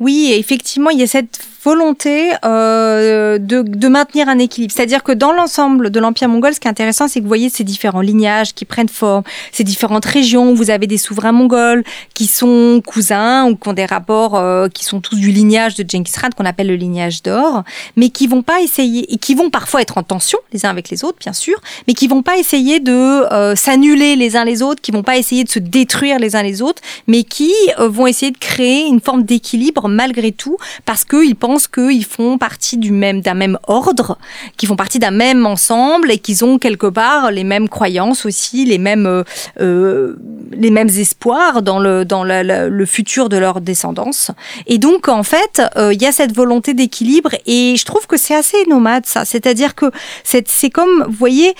Oui, 0.00 0.34
effectivement, 0.36 0.90
il 0.90 0.98
y 0.98 1.02
a 1.02 1.06
cette 1.06 1.40
volonté 1.68 2.32
euh, 2.46 3.36
de, 3.38 3.88
maintenir 3.88 4.30
un 4.30 4.38
équilibre. 4.38 4.72
C'est-à-dire 4.74 5.02
que 5.02 5.12
dans 5.12 5.32
l'ensemble 5.32 5.90
de 5.90 6.00
l'Empire 6.00 6.28
mongol, 6.30 6.54
ce 6.54 6.60
qui 6.60 6.66
est 6.66 6.70
intéressant, 6.70 7.08
c'est 7.08 7.18
que 7.20 7.24
vous 7.24 7.28
voyez 7.28 7.50
ces 7.50 7.62
différents 7.62 8.00
lignages 8.00 8.54
qui 8.54 8.64
prennent 8.64 8.88
forme, 8.88 9.22
ces 9.52 9.64
différentes 9.64 10.06
régions. 10.06 10.54
Vous 10.54 10.70
avez 10.70 10.86
des 10.86 10.96
souverains 10.96 11.32
mongols 11.32 11.84
qui 12.14 12.26
sont 12.26 12.80
cousins 12.86 13.44
ou 13.50 13.56
qui 13.56 13.68
ont 13.68 13.74
des 13.74 13.84
rapports 13.84 14.36
euh, 14.36 14.68
qui 14.68 14.82
sont 14.86 15.00
tous 15.00 15.16
du 15.16 15.30
lignage 15.30 15.74
de 15.74 15.84
Genghis 15.86 16.12
Khan, 16.18 16.30
qu'on 16.34 16.46
appelle 16.46 16.68
le 16.68 16.76
lignage 16.76 17.22
d'or, 17.22 17.64
mais 17.96 18.08
qui 18.08 18.26
vont 18.28 18.42
pas 18.42 18.62
essayer, 18.62 19.12
et 19.12 19.18
qui 19.18 19.34
vont 19.34 19.50
parfois 19.50 19.82
être 19.82 19.98
en 19.98 20.02
tension 20.02 20.38
les 20.54 20.64
uns 20.64 20.70
avec 20.70 20.88
les 20.88 21.04
autres, 21.04 21.18
bien 21.20 21.34
sûr, 21.34 21.60
mais 21.86 21.92
qui 21.92 22.08
vont 22.08 22.22
pas 22.22 22.38
essayer 22.38 22.80
de 22.80 22.92
euh, 22.92 23.54
s'annuler 23.56 24.16
les 24.16 24.36
uns 24.36 24.44
les 24.44 24.62
autres, 24.62 24.80
qui 24.80 24.90
vont 24.90 25.02
pas 25.02 25.18
essayer 25.18 25.44
de 25.44 25.50
se 25.50 25.58
détruire 25.58 26.18
les 26.18 26.34
uns 26.34 26.42
les 26.42 26.62
autres, 26.62 26.80
mais 27.06 27.24
qui 27.24 27.52
vont 27.78 28.06
essayer 28.06 28.32
de 28.32 28.38
créer 28.38 28.86
une 28.86 29.00
forme 29.00 29.24
d'équilibre 29.24 29.88
malgré 29.88 30.32
tout, 30.32 30.56
parce 30.86 31.04
qu'ils 31.04 31.36
pensent 31.36 31.57
pensent 31.58 31.66
qu'ils 31.66 32.04
font 32.04 32.38
partie 32.38 32.76
du 32.76 32.92
même 32.92 33.20
d'un 33.20 33.34
même 33.34 33.58
ordre, 33.66 34.16
qu'ils 34.56 34.68
font 34.68 34.76
partie 34.76 35.00
d'un 35.00 35.10
même 35.10 35.44
ensemble 35.44 36.12
et 36.12 36.18
qu'ils 36.18 36.44
ont 36.44 36.58
quelque 36.58 36.86
part 36.86 37.32
les 37.32 37.42
mêmes 37.42 37.68
croyances 37.68 38.26
aussi, 38.26 38.64
les 38.64 38.78
mêmes 38.78 39.06
euh, 39.06 39.24
euh 39.60 40.16
les 40.52 40.70
mêmes 40.70 40.88
espoirs 40.88 41.62
dans 41.62 41.78
le 41.78 42.04
dans 42.04 42.24
le 42.24 42.86
futur 42.86 43.28
de 43.28 43.36
leur 43.36 43.60
descendance. 43.60 44.30
Et 44.66 44.78
donc 44.78 45.08
en 45.08 45.22
fait, 45.22 45.60
euh, 45.76 45.92
il 45.92 46.00
y 46.00 46.06
a 46.06 46.12
cette 46.12 46.34
volonté 46.34 46.74
d'équilibre 46.74 47.30
et 47.46 47.74
je 47.76 47.84
trouve 47.84 48.06
que 48.06 48.16
c'est 48.16 48.34
assez 48.34 48.56
nomade 48.66 49.04
ça. 49.04 49.24
C'est-à-dire 49.24 49.74
que 49.74 49.86
c'est 50.24 50.70
comme 50.70 51.04
vous 51.08 51.18
voyez, 51.18 51.54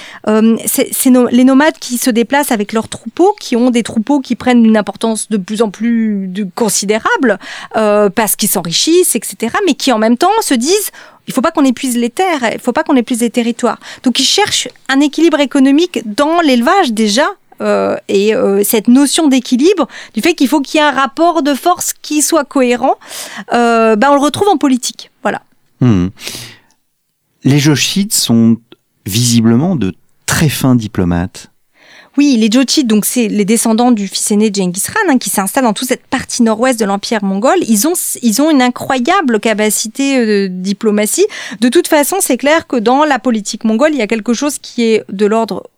c'est 0.67 1.11
les 1.31 1.45
nomades 1.45 1.79
qui 1.79 1.99
se 1.99 2.11
déplacent 2.11 2.53
avec 2.53 2.73
leurs 2.73 2.89
troupeaux, 2.89 3.35
qui 3.41 3.57
ont 3.57 3.71
des 3.71 3.83
troupeaux 3.83 4.21
qui 4.21 4.37
prennent 4.37 4.65
une 4.65 4.77
importance 4.77 5.29
de 5.29 5.37
plus 5.37 5.61
en 5.61 5.71
plus 5.71 6.31
considérable 6.55 7.39
parce 7.73 8.37
qu'ils 8.37 8.49
s'enrichissent, 8.49 9.17
etc. 9.17 9.49
Mais 9.67 9.75
qui 9.79 9.93
en 9.93 9.99
même 9.99 10.17
temps 10.17 10.29
se 10.43 10.55
disent 10.55 10.91
il 11.29 11.35
faut 11.35 11.43
pas 11.43 11.53
qu'on 11.53 11.65
épuise 11.65 11.97
les 11.97 12.11
terres, 12.11 12.51
il 12.53 12.59
faut 12.59 12.73
pas 12.73 12.83
qu'on 12.83 12.97
épuise 12.97 13.21
les 13.21 13.31
territoires. 13.31 13.79
Donc 14.03 14.19
ils 14.19 14.25
cherchent 14.25 14.69
un 14.89 15.01
équilibre 15.01 15.41
économique 15.41 16.01
dans 16.05 16.41
l'élevage 16.41 16.93
déjà. 16.93 17.27
Euh, 17.61 17.97
et 18.07 18.37
euh, 18.37 18.63
cette 18.63 18.87
notion 18.87 19.27
d'équilibre, 19.27 19.89
du 20.15 20.21
fait 20.21 20.35
qu'il 20.35 20.47
faut 20.47 20.61
qu'il 20.61 20.79
y 20.79 20.83
ait 20.83 20.87
un 20.87 20.93
rapport 20.93 21.43
de 21.43 21.55
force 21.55 21.93
qui 22.03 22.23
soit 22.23 22.45
cohérent, 22.45 22.95
euh, 23.53 23.97
ben 23.97 24.11
on 24.11 24.15
le 24.15 24.21
retrouve 24.21 24.49
en 24.49 24.57
politique. 24.59 25.11
Voilà. 25.23 25.43
Hmm. 25.81 26.09
Les 27.43 27.59
Joshites 27.59 28.15
sont 28.15 28.59
visiblement 29.07 29.75
de 29.75 29.93
très 30.25 30.49
fins 30.49 30.77
diplomates. 30.77 31.51
Oui, 32.19 32.37
les 32.37 32.51
Jochid, 32.51 32.89
donc 32.89 33.05
c'est 33.05 33.29
les 33.29 33.45
descendants 33.45 33.93
du 33.93 34.09
fils 34.09 34.33
aîné 34.33 34.51
de 34.51 34.57
Genghis 34.57 34.83
Khan, 34.93 35.09
hein, 35.09 35.19
qui 35.19 35.31
s'installent 35.31 35.63
dans 35.63 35.73
toute 35.73 35.87
cette 35.87 36.05
partie 36.05 36.43
nord-ouest 36.43 36.77
de 36.81 36.85
l'empire 36.85 37.23
mongol. 37.23 37.59
Ils 37.69 37.87
ont, 37.87 37.93
ils 38.23 38.43
ont 38.43 38.51
une 38.51 38.61
incroyable 38.61 39.39
capacité 39.39 40.19
euh, 40.19 40.49
de 40.49 40.53
diplomatie. 40.53 41.29
De 41.61 41.69
toute 41.69 41.87
façon, 41.87 42.17
c'est 42.19 42.37
clair 42.37 42.67
que 42.67 42.75
dans 42.75 43.05
la 43.05 43.21
politique 43.21 43.63
mongole, 43.63 43.91
il 43.93 43.99
y 43.99 44.03
a 44.03 44.09
quelque 44.09 44.35
chose 44.35 44.59
qui 44.59 44.83
est 44.83 45.05
de 45.13 45.27
l'ordre 45.27 45.71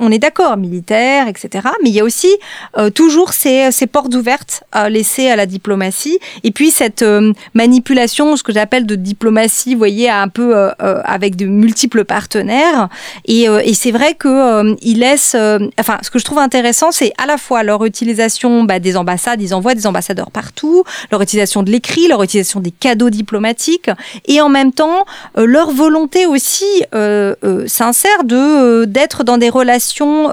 on 0.00 0.10
est 0.10 0.18
d'accord, 0.18 0.56
militaire, 0.56 1.28
etc. 1.28 1.68
Mais 1.82 1.90
il 1.90 1.94
y 1.94 2.00
a 2.00 2.04
aussi 2.04 2.30
euh, 2.78 2.90
toujours 2.90 3.32
ces, 3.32 3.70
ces, 3.70 3.86
portes 3.86 4.14
ouvertes 4.14 4.64
à 4.72 4.88
laisser 4.88 5.28
à 5.28 5.36
la 5.36 5.46
diplomatie. 5.46 6.18
Et 6.42 6.50
puis 6.50 6.70
cette 6.70 7.02
euh, 7.02 7.32
manipulation, 7.52 8.36
ce 8.36 8.42
que 8.42 8.52
j'appelle 8.52 8.86
de 8.86 8.94
diplomatie, 8.94 9.74
vous 9.74 9.78
voyez, 9.78 10.08
un 10.08 10.28
peu 10.28 10.56
euh, 10.56 10.72
avec 10.78 11.36
de 11.36 11.46
multiples 11.46 12.04
partenaires. 12.04 12.88
Et, 13.26 13.44
et 13.44 13.74
c'est 13.74 13.90
vrai 13.90 14.14
que 14.14 14.74
ils 14.82 14.98
laissent. 14.98 15.36
enfin, 15.78 15.98
ce 16.02 16.10
que 16.10 16.18
je 16.18 16.24
trouve 16.24 16.38
intéressant, 16.38 16.90
c'est 16.90 17.12
à 17.18 17.26
la 17.26 17.36
fois 17.36 17.62
leur 17.62 17.84
utilisation 17.84 18.64
bah, 18.64 18.78
des 18.78 18.96
ambassades. 18.96 19.42
Ils 19.42 19.54
envoient 19.54 19.74
des 19.74 19.86
ambassadeurs 19.86 20.30
partout. 20.30 20.84
Leur 21.10 21.20
utilisation 21.20 21.62
de 21.62 21.70
l'écrit, 21.70 22.08
leur 22.08 22.22
utilisation 22.22 22.60
des 22.60 22.70
cadeaux 22.70 23.10
diplomatiques, 23.10 23.90
et 24.26 24.40
en 24.40 24.48
même 24.48 24.72
temps 24.72 25.04
leur 25.36 25.70
volonté 25.70 26.26
aussi 26.26 26.64
sincère 27.66 28.24
de 28.24 28.84
d'être 28.84 29.24
dans 29.24 29.38
des 29.38 29.50
relations 29.50 29.73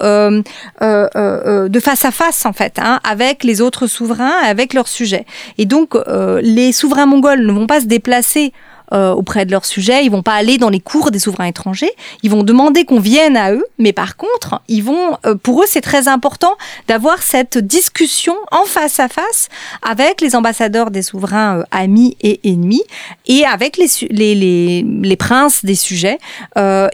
euh, 0.02 0.42
euh, 0.82 1.08
euh, 1.16 1.70
de 1.70 1.80
face 1.80 2.06
à 2.06 2.12
face 2.12 2.46
en 2.46 2.54
fait 2.54 2.78
hein, 2.80 3.00
avec 3.04 3.44
les 3.44 3.62
autres 3.62 3.88
souverains, 3.88 4.36
avec 4.44 4.74
leurs 4.74 4.88
sujets. 4.88 5.26
Et 5.58 5.66
donc 5.66 5.96
les 6.42 6.72
souverains 6.72 7.06
mongols 7.06 7.46
ne 7.46 7.52
vont 7.52 7.68
pas 7.68 7.82
se 7.82 7.86
déplacer 7.86 8.54
euh, 8.94 9.14
auprès 9.14 9.46
de 9.46 9.52
leur 9.52 9.64
sujet. 9.64 10.04
Ils 10.04 10.12
vont 10.12 10.22
pas 10.22 10.34
aller 10.34 10.58
dans 10.58 10.68
les 10.68 10.82
cours 10.82 11.12
des 11.12 11.20
souverains 11.20 11.46
étrangers. 11.46 11.92
Ils 12.24 12.30
vont 12.30 12.44
demander 12.44 12.84
qu'on 12.84 13.00
vienne 13.00 13.38
à 13.38 13.54
eux, 13.54 13.64
mais 13.78 13.94
par 13.94 14.18
contre, 14.18 14.62
ils 14.68 14.84
vont, 14.84 15.18
euh, 15.26 15.36
pour 15.36 15.64
eux, 15.64 15.66
c'est 15.66 15.80
très 15.80 16.10
important 16.10 16.56
d'avoir 16.90 17.24
cette 17.24 17.58
discussion 17.58 18.36
en 18.52 18.66
face 18.66 19.00
à 19.00 19.08
face 19.08 19.48
avec 19.82 20.20
les 20.20 20.36
ambassadeurs 20.36 20.92
des 20.92 21.04
souverains 21.04 21.60
euh, 21.60 21.64
amis 21.72 22.18
et 22.22 22.42
ennemis 22.44 22.84
et 23.28 23.46
avec 23.46 23.78
les, 23.78 23.88
les, 24.10 24.36
les, 24.36 24.84
les 24.84 25.16
princes 25.16 25.64
des 25.64 25.76
sujets. 25.76 26.18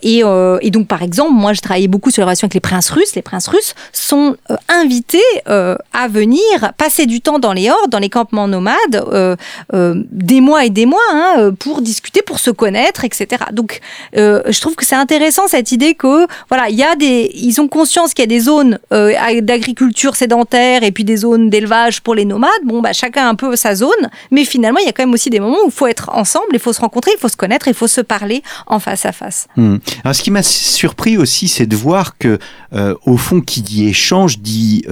Et, 0.04 0.22
et, 0.62 0.72
donc, 0.72 0.88
par 0.88 1.02
exemple, 1.02 1.34
moi, 1.34 1.54
je 1.54 1.62
travaillais 1.62 1.88
beaucoup 1.88 2.12
sur 2.12 2.22
les 2.22 2.26
relations 2.26 2.46
avec 2.46 2.54
les 2.54 2.60
princes 2.60 2.90
russes. 2.90 3.16
Les 3.16 3.24
princes 3.24 3.48
russes 3.48 3.74
sont 3.92 4.36
invités 4.70 5.18
à 5.46 6.08
venir 6.08 6.74
passer 6.78 7.08
du 7.08 7.22
temps 7.22 7.40
dans 7.40 7.54
les 7.54 7.72
hordes, 7.72 7.90
dans 7.90 8.00
les 8.00 8.10
campements 8.10 8.48
nomades, 8.48 9.38
des 9.74 10.42
mois 10.42 10.66
et 10.66 10.70
des 10.70 10.86
mois, 10.86 11.00
hein, 11.12 11.52
pour 11.58 11.82
discuter, 11.88 12.22
pour 12.22 12.40
se 12.40 12.52
connaître, 12.52 13.06
etc. 13.06 13.44
Donc, 13.54 13.80
euh, 14.18 14.42
je 14.48 14.60
trouve 14.62 14.76
que 14.76 14.86
c'est 14.86 14.96
intéressant 14.96 15.48
cette 15.48 15.72
idée 15.72 15.94
que 15.96 16.28
voilà, 16.50 16.70
il 16.70 16.76
y 16.76 16.84
a 16.84 16.96
des, 16.96 17.32
ils 17.34 17.60
ont 17.62 17.68
conscience 17.68 18.14
qu'il 18.14 18.24
y 18.24 18.28
a 18.32 18.34
des 18.38 18.42
zones 18.42 18.80
euh, 18.92 19.14
d'agriculture 19.42 20.16
sédentaire 20.16 20.84
et 20.84 20.92
puis 20.92 21.06
des 21.06 21.18
zones 21.18 21.50
d'élevage 21.50 22.02
pour 22.02 22.16
les 22.16 22.26
nomades. 22.26 22.52
Bon, 22.66 22.82
bah 22.82 22.94
chacun 22.94 23.28
un 23.30 23.36
peu 23.36 23.56
sa 23.56 23.76
zone, 23.76 24.04
mais 24.32 24.44
finalement, 24.46 24.80
il 24.82 24.86
y 24.86 24.90
a 24.90 24.92
quand 24.92 25.04
même 25.04 25.14
aussi 25.14 25.30
des 25.30 25.40
moments 25.40 25.64
où 25.64 25.68
il 25.68 25.72
faut 25.72 25.88
être 25.88 26.10
ensemble, 26.14 26.48
il 26.54 26.60
faut 26.60 26.74
se 26.74 26.82
rencontrer, 26.82 27.12
il 27.16 27.20
faut 27.20 27.30
se 27.30 27.38
connaître, 27.38 27.68
il 27.68 27.74
faut 27.74 27.88
se 27.88 28.02
parler 28.02 28.44
en 28.68 28.80
face 28.80 29.06
à 29.06 29.12
face. 29.12 29.48
Hmm. 29.56 29.78
Alors, 30.04 30.16
ce 30.16 30.22
qui 30.22 30.32
m'a 30.32 30.44
surpris 30.44 31.18
aussi, 31.18 31.48
c'est 31.48 31.66
de 31.66 31.76
voir 31.76 32.18
que, 32.18 32.40
euh, 32.74 32.94
au 33.06 33.18
fond, 33.18 33.42
qui 33.42 33.62
dit 33.62 33.88
échange 33.88 34.40
dit 34.40 34.84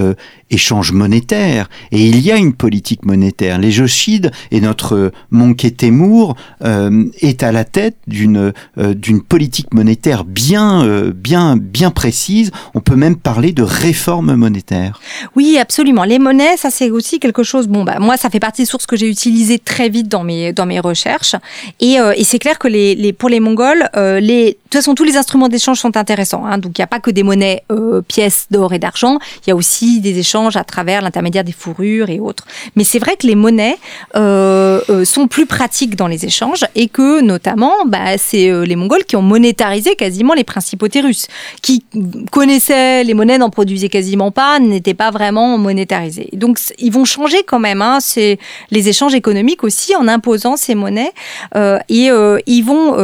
échange 0.50 0.92
monétaire, 0.92 1.68
et 1.92 2.06
il 2.06 2.20
y 2.20 2.30
a 2.30 2.36
une 2.36 2.54
politique 2.54 3.04
monétaire. 3.04 3.58
Les 3.58 3.72
Joshides 3.72 4.30
et 4.50 4.60
notre 4.60 5.12
Monkey 5.30 5.70
Temur 5.70 6.36
euh, 6.62 6.85
est 7.20 7.42
à 7.42 7.52
la 7.52 7.64
tête 7.64 7.96
d'une 8.06 8.52
euh, 8.78 8.94
d'une 8.94 9.22
politique 9.22 9.72
monétaire 9.74 10.24
bien 10.24 10.84
euh, 10.84 11.12
bien 11.14 11.56
bien 11.56 11.90
précise. 11.90 12.50
On 12.74 12.80
peut 12.80 12.96
même 12.96 13.16
parler 13.16 13.52
de 13.52 13.62
réforme 13.62 14.34
monétaire. 14.34 15.00
Oui, 15.34 15.58
absolument. 15.58 16.04
Les 16.04 16.18
monnaies, 16.18 16.56
ça 16.56 16.70
c'est 16.70 16.90
aussi 16.90 17.18
quelque 17.20 17.42
chose. 17.42 17.66
Bon, 17.68 17.84
bah 17.84 17.98
moi, 17.98 18.16
ça 18.16 18.30
fait 18.30 18.40
partie 18.40 18.62
des 18.62 18.66
sources 18.66 18.86
que 18.86 18.96
j'ai 18.96 19.08
utilisées 19.08 19.58
très 19.58 19.88
vite 19.88 20.08
dans 20.08 20.24
mes 20.24 20.52
dans 20.52 20.66
mes 20.66 20.80
recherches. 20.80 21.36
Et, 21.80 21.96
et 22.16 22.24
c'est 22.24 22.38
clair 22.38 22.58
que 22.58 22.68
les, 22.68 22.94
les 22.94 23.12
pour 23.12 23.28
les 23.28 23.40
Mongols, 23.40 23.88
les 23.94 24.46
de 24.46 24.52
toute 24.52 24.74
façon 24.74 24.94
tous 24.94 25.04
les 25.04 25.16
instruments 25.16 25.48
d'échange 25.48 25.78
sont 25.78 25.96
intéressants. 25.96 26.44
Hein, 26.44 26.58
donc 26.58 26.78
il 26.78 26.80
n'y 26.80 26.84
a 26.84 26.88
pas 26.88 27.00
que 27.00 27.10
des 27.10 27.22
monnaies 27.22 27.62
pièces 28.08 28.46
d'or 28.50 28.72
et 28.72 28.78
d'argent. 28.78 29.18
Il 29.46 29.50
y 29.50 29.52
a 29.52 29.56
aussi 29.56 30.00
des 30.00 30.18
échanges 30.18 30.56
à 30.56 30.64
travers 30.64 31.02
l'intermédiaire 31.02 31.44
des 31.44 31.52
fourrures 31.52 32.10
et 32.10 32.20
autres. 32.20 32.46
Mais 32.74 32.84
c'est 32.84 32.98
vrai 32.98 33.16
que 33.16 33.26
les 33.26 33.36
monnaies 33.36 33.76
sont 34.14 35.28
plus 35.28 35.46
pratiques 35.46 35.96
dans 35.96 36.08
les 36.08 36.24
échanges 36.24 36.64
et 36.74 36.88
que 36.88 37.20
notamment, 37.20 37.72
bah, 37.86 38.18
c'est 38.18 38.50
euh, 38.50 38.64
les 38.64 38.76
Mongols 38.76 39.04
qui 39.04 39.16
ont 39.16 39.22
monétarisé 39.22 39.96
quasiment 39.96 40.34
les 40.34 40.44
principautés 40.44 41.00
russes, 41.00 41.26
qui 41.62 41.84
connaissaient 42.30 43.04
les 43.04 43.14
monnaies, 43.14 43.38
n'en 43.38 43.50
produisaient 43.50 43.88
quasiment 43.88 44.30
pas, 44.30 44.58
n'étaient 44.58 44.94
pas 44.94 45.05
vraiment 45.10 45.58
monétarisées. 45.58 46.30
Donc 46.32 46.58
ils 46.78 46.92
vont 46.92 47.04
changer 47.04 47.42
quand 47.44 47.58
même, 47.58 47.82
hein, 47.82 47.98
c'est 48.00 48.38
les 48.70 48.88
échanges 48.88 49.14
économiques 49.14 49.64
aussi 49.64 49.94
en 49.96 50.08
imposant 50.08 50.56
ces 50.56 50.74
monnaies 50.74 51.12
euh, 51.54 51.78
et 51.88 52.10
euh, 52.10 52.38
ils 52.46 52.62
vont 52.62 52.96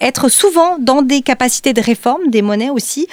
être 0.00 0.28
souvent 0.28 0.76
dans 0.78 1.02
des 1.02 1.22
capacités 1.22 1.72
de 1.72 1.80
réforme 1.80 2.28
des 2.28 2.42
monnaies 2.42 2.70
aussi 2.70 3.06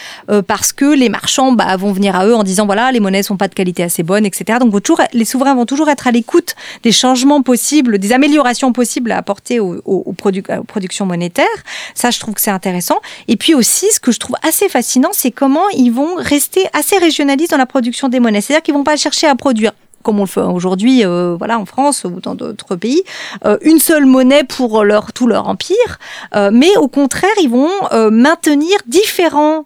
parce 0.48 0.74
que 0.74 0.86
les 0.86 1.10
marchands 1.10 1.52
bah, 1.52 1.76
vont 1.78 1.92
venir 1.92 2.16
à 2.16 2.26
eux 2.28 2.36
en 2.36 2.44
disant 2.44 2.66
voilà 2.66 2.92
les 2.92 3.00
monnaies 3.00 3.24
sont 3.24 3.38
pas 3.38 3.48
de 3.48 3.54
qualité 3.54 3.84
assez 3.84 4.04
bonne, 4.04 4.26
etc. 4.26 4.60
Donc 4.60 4.82
toujours, 4.82 5.02
les 5.14 5.26
souverains 5.26 5.56
vont 5.56 5.66
toujours 5.66 5.90
être 5.90 6.08
à 6.08 6.12
l'écoute 6.12 6.56
des 6.84 6.92
changements 6.92 7.42
possibles, 7.42 7.98
des 8.00 8.14
améliorations 8.14 8.72
possibles 8.74 9.12
à 9.12 9.18
apporter 9.18 9.60
aux, 9.60 10.14
productions 10.18 11.06
monétaires. 11.06 11.46
Ça, 11.94 12.12
je 12.12 12.20
trouve 12.20 12.34
que 12.34 12.42
c'est 12.42 12.52
intéressant. 12.52 13.00
Et 13.28 13.38
puis 13.38 13.54
aussi, 13.54 13.86
ce 13.92 14.00
que 14.00 14.12
je 14.12 14.20
trouve 14.20 14.36
assez 14.48 14.70
fascinant, 14.70 15.10
c'est 15.12 15.32
comment 15.32 15.68
ils 15.76 15.92
vont 15.92 16.16
rester 16.16 16.66
assez 16.74 16.98
régionalistes 16.98 17.52
dans 17.52 17.58
la 17.58 17.66
production 17.66 17.99
des 18.08 18.20
monnaies. 18.20 18.40
C'est-à-dire 18.42 18.64
qu'ils 18.64 18.74
vont 18.74 18.84
pas 18.84 18.96
chercher 18.96 19.28
à 19.28 19.36
produire 19.36 19.74
comme 20.04 20.20
on 20.20 20.24
le 20.24 20.28
fait 20.28 20.42
aujourd'hui, 20.42 21.06
euh, 21.06 21.36
voilà, 21.38 21.60
en 21.60 21.66
France 21.66 22.04
ou 22.06 22.20
dans 22.22 22.36
d'autres 22.36 22.76
pays, 22.76 23.04
euh, 23.46 23.58
une 23.62 23.80
seule 23.80 24.06
monnaie 24.06 24.44
pour 24.44 24.84
leur 24.84 25.14
tout 25.14 25.28
leur 25.28 25.48
empire, 25.48 26.00
euh, 26.36 26.52
mais 26.54 26.76
au 26.78 26.88
contraire, 26.88 27.30
ils 27.42 27.50
vont 27.50 27.70
maintenir 28.12 28.78
différentes 28.88 29.66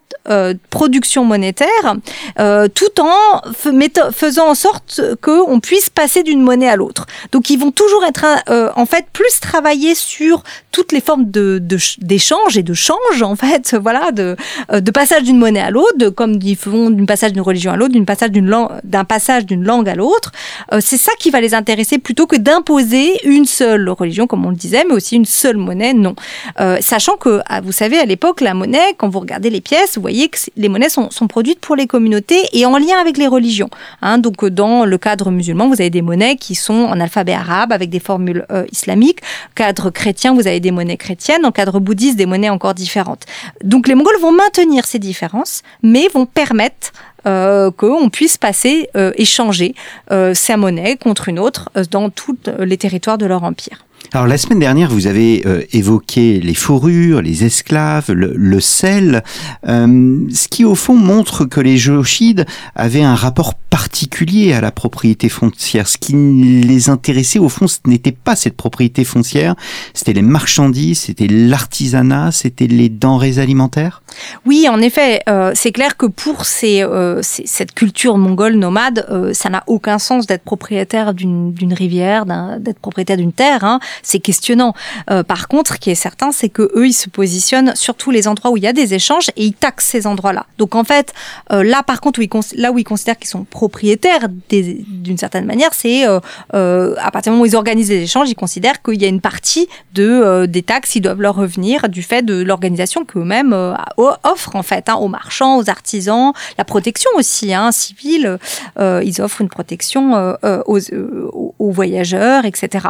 productions 0.70 1.24
monétaires, 1.24 1.96
tout 2.74 3.00
en 3.00 3.42
faisant 4.12 4.48
en 4.48 4.54
sorte 4.54 5.00
que 5.20 5.42
on 5.46 5.60
puisse 5.60 5.90
passer 5.90 6.22
d'une 6.22 6.40
monnaie 6.40 6.68
à 6.68 6.76
l'autre. 6.76 7.06
Donc, 7.32 7.50
ils 7.50 7.58
vont 7.58 7.70
toujours 7.70 8.04
être, 8.04 8.24
en 8.76 8.86
fait, 8.86 9.06
plus 9.12 9.40
travailler 9.40 9.94
sur 9.94 10.42
toutes 10.72 10.92
les 10.92 11.00
formes 11.00 11.30
de 11.30 11.62
d'échange 11.98 12.56
et 12.56 12.62
de 12.62 12.74
change, 12.74 13.22
en 13.22 13.36
fait, 13.36 13.76
voilà, 13.80 14.12
de, 14.12 14.36
de 14.72 14.90
passage 14.90 15.24
d'une 15.24 15.38
monnaie 15.38 15.60
à 15.60 15.70
l'autre, 15.70 16.08
comme 16.10 16.38
ils 16.42 16.56
font 16.56 16.90
d'une 16.90 17.06
passage 17.06 17.32
d'une 17.32 17.42
religion 17.42 17.72
à 17.72 17.76
l'autre, 17.76 17.94
d'un 17.94 19.04
passage 19.04 19.46
d'une 19.46 19.64
langue 19.64 19.88
à 19.88 19.94
l'autre. 19.94 20.23
Euh, 20.72 20.78
c'est 20.80 20.96
ça 20.96 21.12
qui 21.18 21.30
va 21.30 21.40
les 21.40 21.54
intéresser 21.54 21.98
plutôt 21.98 22.26
que 22.26 22.36
d'imposer 22.36 23.26
une 23.26 23.44
seule 23.44 23.88
religion, 23.88 24.26
comme 24.26 24.44
on 24.46 24.50
le 24.50 24.56
disait, 24.56 24.84
mais 24.86 24.94
aussi 24.94 25.16
une 25.16 25.24
seule 25.24 25.56
monnaie, 25.56 25.94
non. 25.94 26.14
Euh, 26.60 26.78
sachant 26.80 27.16
que, 27.16 27.40
ah, 27.46 27.60
vous 27.60 27.72
savez, 27.72 27.98
à 27.98 28.04
l'époque, 28.04 28.40
la 28.40 28.54
monnaie, 28.54 28.94
quand 28.96 29.08
vous 29.08 29.20
regardez 29.20 29.50
les 29.50 29.60
pièces, 29.60 29.96
vous 29.96 30.02
voyez 30.02 30.28
que 30.28 30.38
les 30.56 30.68
monnaies 30.68 30.88
sont, 30.88 31.08
produites 31.28 31.60
pour 31.60 31.74
les 31.74 31.86
communautés 31.86 32.42
et 32.52 32.66
en 32.66 32.76
lien 32.76 32.98
avec 33.00 33.16
les 33.16 33.26
religions. 33.26 33.70
Hein. 34.02 34.18
donc, 34.18 34.44
dans 34.44 34.84
le 34.84 34.98
cadre 34.98 35.30
musulman, 35.30 35.68
vous 35.68 35.80
avez 35.80 35.90
des 35.90 36.02
monnaies 36.02 36.36
qui 36.36 36.54
sont 36.54 36.74
en 36.74 37.00
alphabet 37.00 37.32
arabe 37.32 37.72
avec 37.72 37.88
des 37.88 38.00
formules 38.00 38.44
euh, 38.52 38.64
islamiques. 38.70 39.20
Cadre 39.54 39.90
chrétien, 39.90 40.34
vous 40.34 40.46
avez 40.46 40.60
des 40.60 40.70
monnaies 40.70 40.98
chrétiennes. 40.98 41.42
Le 41.42 41.50
cadre 41.50 41.80
bouddhiste, 41.80 42.16
des 42.16 42.26
monnaies 42.26 42.50
encore 42.50 42.74
différentes. 42.74 43.24
Donc, 43.62 43.88
les 43.88 43.94
Mongols 43.94 44.20
vont 44.20 44.32
maintenir 44.32 44.84
ces 44.84 44.98
différences, 44.98 45.62
mais 45.82 46.08
vont 46.08 46.26
permettre 46.26 46.92
euh, 47.26 47.70
qu'on 47.70 48.10
puisse 48.10 48.36
passer, 48.36 48.88
euh, 48.96 49.12
échanger 49.16 49.74
euh, 50.10 50.34
sa 50.34 50.56
monnaie 50.56 50.96
contre 50.96 51.28
une 51.28 51.38
autre 51.38 51.70
euh, 51.76 51.84
dans 51.90 52.10
tous 52.10 52.36
les 52.58 52.76
territoires 52.76 53.18
de 53.18 53.26
leur 53.26 53.44
empire. 53.44 53.84
Alors 54.12 54.26
la 54.28 54.38
semaine 54.38 54.60
dernière, 54.60 54.90
vous 54.90 55.08
avez 55.08 55.42
euh, 55.44 55.62
évoqué 55.72 56.38
les 56.40 56.54
fourrures, 56.54 57.20
les 57.20 57.44
esclaves, 57.44 58.12
le, 58.12 58.60
sel, 58.60 59.24
euh, 59.66 60.20
ce 60.32 60.46
qui 60.46 60.64
au 60.64 60.76
fond 60.76 60.94
montre 60.94 61.44
que 61.44 61.60
les 61.60 61.76
géochides 61.76 62.46
avaient 62.76 63.02
un 63.02 63.16
rapport 63.16 63.54
particulier 63.54 64.52
à 64.52 64.60
la 64.60 64.70
propriété 64.70 65.28
foncière. 65.28 65.88
Ce 65.88 65.98
qui 65.98 66.12
les 66.12 66.90
intéressait 66.90 67.40
au 67.40 67.48
fond, 67.48 67.66
ce 67.66 67.78
n'était 67.86 68.12
pas 68.12 68.36
cette 68.36 68.56
propriété 68.56 69.02
foncière, 69.02 69.56
c'était 69.94 70.12
les 70.12 70.22
marchandises, 70.22 71.00
c'était 71.00 71.26
l'artisanat, 71.26 72.30
c'était 72.30 72.68
les 72.68 72.88
denrées 72.88 73.38
alimentaires? 73.40 74.02
Oui, 74.46 74.68
en 74.70 74.80
effet, 74.80 75.22
euh, 75.28 75.50
c'est 75.56 75.72
clair 75.72 75.96
que 75.96 76.06
pour 76.06 76.44
ces, 76.44 76.84
cette 77.22 77.74
culture 77.74 78.16
mongole 78.16 78.54
nomade, 78.54 79.32
ça 79.32 79.50
n'a 79.50 79.64
aucun 79.66 79.98
sens 79.98 80.28
d'être 80.28 80.44
propriétaire 80.44 81.14
d'une 81.14 81.74
rivière, 81.74 82.26
d'être 82.60 82.78
propriétaire 82.78 83.16
d'une 83.16 83.32
terre. 83.32 83.64
Hein 83.64 83.80
c'est 84.02 84.20
questionnant. 84.20 84.74
Euh, 85.10 85.22
par 85.22 85.48
contre, 85.48 85.74
ce 85.74 85.78
qui 85.78 85.90
est 85.90 85.94
certain, 85.94 86.32
c'est 86.32 86.48
que 86.48 86.70
eux, 86.76 86.86
ils 86.86 86.92
se 86.92 87.08
positionnent 87.08 87.74
sur 87.74 87.94
tous 87.94 88.10
les 88.10 88.28
endroits 88.28 88.50
où 88.50 88.56
il 88.56 88.62
y 88.62 88.66
a 88.66 88.72
des 88.72 88.94
échanges 88.94 89.28
et 89.36 89.44
ils 89.44 89.54
taxent 89.54 89.86
ces 89.86 90.06
endroits-là. 90.06 90.46
Donc 90.58 90.74
en 90.74 90.84
fait, 90.84 91.12
euh, 91.52 91.62
là 91.62 91.82
par 91.82 92.00
contre, 92.00 92.20
où 92.20 92.22
ils 92.22 92.30
là 92.56 92.72
où 92.72 92.78
ils 92.78 92.84
considèrent 92.84 93.18
qu'ils 93.18 93.28
sont 93.28 93.44
propriétaires 93.44 94.28
d'une 95.04 95.18
certaine 95.18 95.44
manière, 95.44 95.72
c'est 95.72 96.06
euh, 96.06 96.94
à 96.98 97.10
partir 97.10 97.30
du 97.30 97.36
moment 97.36 97.42
où 97.42 97.46
ils 97.46 97.56
organisent 97.56 97.88
des 97.88 98.02
échanges, 98.02 98.28
ils 98.30 98.34
considèrent 98.34 98.82
qu'il 98.82 99.00
y 99.00 99.04
a 99.04 99.08
une 99.08 99.20
partie 99.20 99.68
de 99.94 100.46
des 100.46 100.62
taxes 100.62 100.90
qui 100.90 101.00
doivent 101.00 101.20
leur 101.20 101.36
revenir 101.36 101.88
du 101.88 102.02
fait 102.02 102.22
de 102.22 102.42
l'organisation 102.42 103.04
qu'eux-mêmes 103.04 103.54
offrent 103.96 104.56
en 104.56 104.62
fait 104.62 104.88
hein, 104.88 104.94
aux 104.94 105.08
marchands, 105.08 105.58
aux 105.58 105.70
artisans, 105.70 106.32
la 106.58 106.64
protection 106.64 107.10
aussi 107.16 107.54
hein, 107.54 107.70
civile. 107.72 108.38
ils 108.78 109.20
offrent 109.20 109.40
une 109.40 109.48
protection 109.48 110.36
aux, 110.66 110.78
aux, 111.58 111.70
voyageurs, 111.70 112.44
etc. 112.44 112.88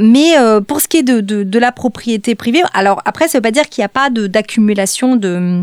mais 0.00 0.24
euh, 0.38 0.60
pour 0.60 0.80
ce 0.80 0.88
qui 0.88 0.98
est 0.98 1.02
de, 1.02 1.20
de, 1.20 1.58
la 1.58 1.72
propriété 1.72 2.34
privée, 2.34 2.62
alors 2.72 3.02
après, 3.04 3.28
ça 3.28 3.38
veut 3.38 3.42
pas 3.42 3.50
dire 3.50 3.68
qu'il 3.68 3.82
n'y 3.82 3.86
a 3.86 3.88
pas 3.88 4.10
d'accumulation 4.10 5.16
de 5.16 5.62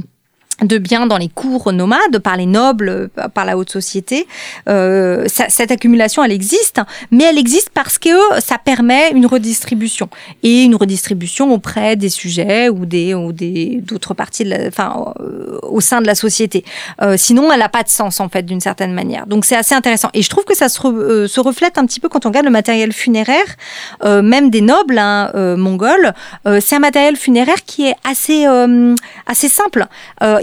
de 0.61 0.77
biens 0.77 1.07
dans 1.07 1.17
les 1.17 1.29
cours 1.29 1.71
nomades 1.73 2.19
par 2.23 2.37
les 2.37 2.45
nobles, 2.45 3.09
par 3.33 3.45
la 3.45 3.57
haute 3.57 3.69
société. 3.69 4.27
Euh, 4.69 5.25
cette 5.27 5.71
accumulation, 5.71 6.23
elle 6.23 6.31
existe, 6.31 6.81
mais 7.11 7.25
elle 7.25 7.37
existe 7.37 7.69
parce 7.73 7.97
que 7.97 8.09
ça 8.39 8.57
permet 8.57 9.11
une 9.11 9.25
redistribution 9.25 10.09
et 10.43 10.63
une 10.63 10.75
redistribution 10.75 11.53
auprès 11.53 11.95
des 11.95 12.09
sujets 12.09 12.69
ou 12.69 12.85
des 12.85 13.13
ou 13.13 13.31
des 13.31 13.81
d'autres 13.81 14.13
parties, 14.13 14.43
de 14.43 14.67
enfin 14.67 15.13
euh, 15.19 15.59
au 15.63 15.81
sein 15.81 16.01
de 16.01 16.07
la 16.07 16.15
société. 16.15 16.63
Euh, 17.01 17.15
sinon, 17.17 17.51
elle 17.51 17.59
n'a 17.59 17.69
pas 17.69 17.83
de 17.83 17.89
sens 17.89 18.19
en 18.19 18.29
fait 18.29 18.43
d'une 18.43 18.61
certaine 18.61 18.93
manière. 18.93 19.25
Donc 19.27 19.45
c'est 19.45 19.55
assez 19.55 19.75
intéressant 19.75 20.09
et 20.13 20.21
je 20.21 20.29
trouve 20.29 20.43
que 20.43 20.55
ça 20.55 20.69
se, 20.69 20.85
euh, 20.85 21.27
se, 21.27 21.39
reflète 21.39 21.77
un 21.77 21.85
petit 21.85 21.99
peu 21.99 22.09
quand 22.09 22.25
on 22.25 22.29
regarde 22.29 22.45
le 22.45 22.51
matériel 22.51 22.93
funéraire, 22.93 23.45
euh, 24.03 24.21
même 24.21 24.49
des 24.49 24.61
nobles 24.61 24.97
hein, 24.97 25.31
mongols. 25.57 26.13
c'est 26.59 26.75
un 26.75 26.79
matériel 26.79 27.15
funéraire 27.15 27.63
qui 27.65 27.87
est 27.87 27.95
assez 28.03 28.45
assez 29.25 29.49
simple. 29.49 29.87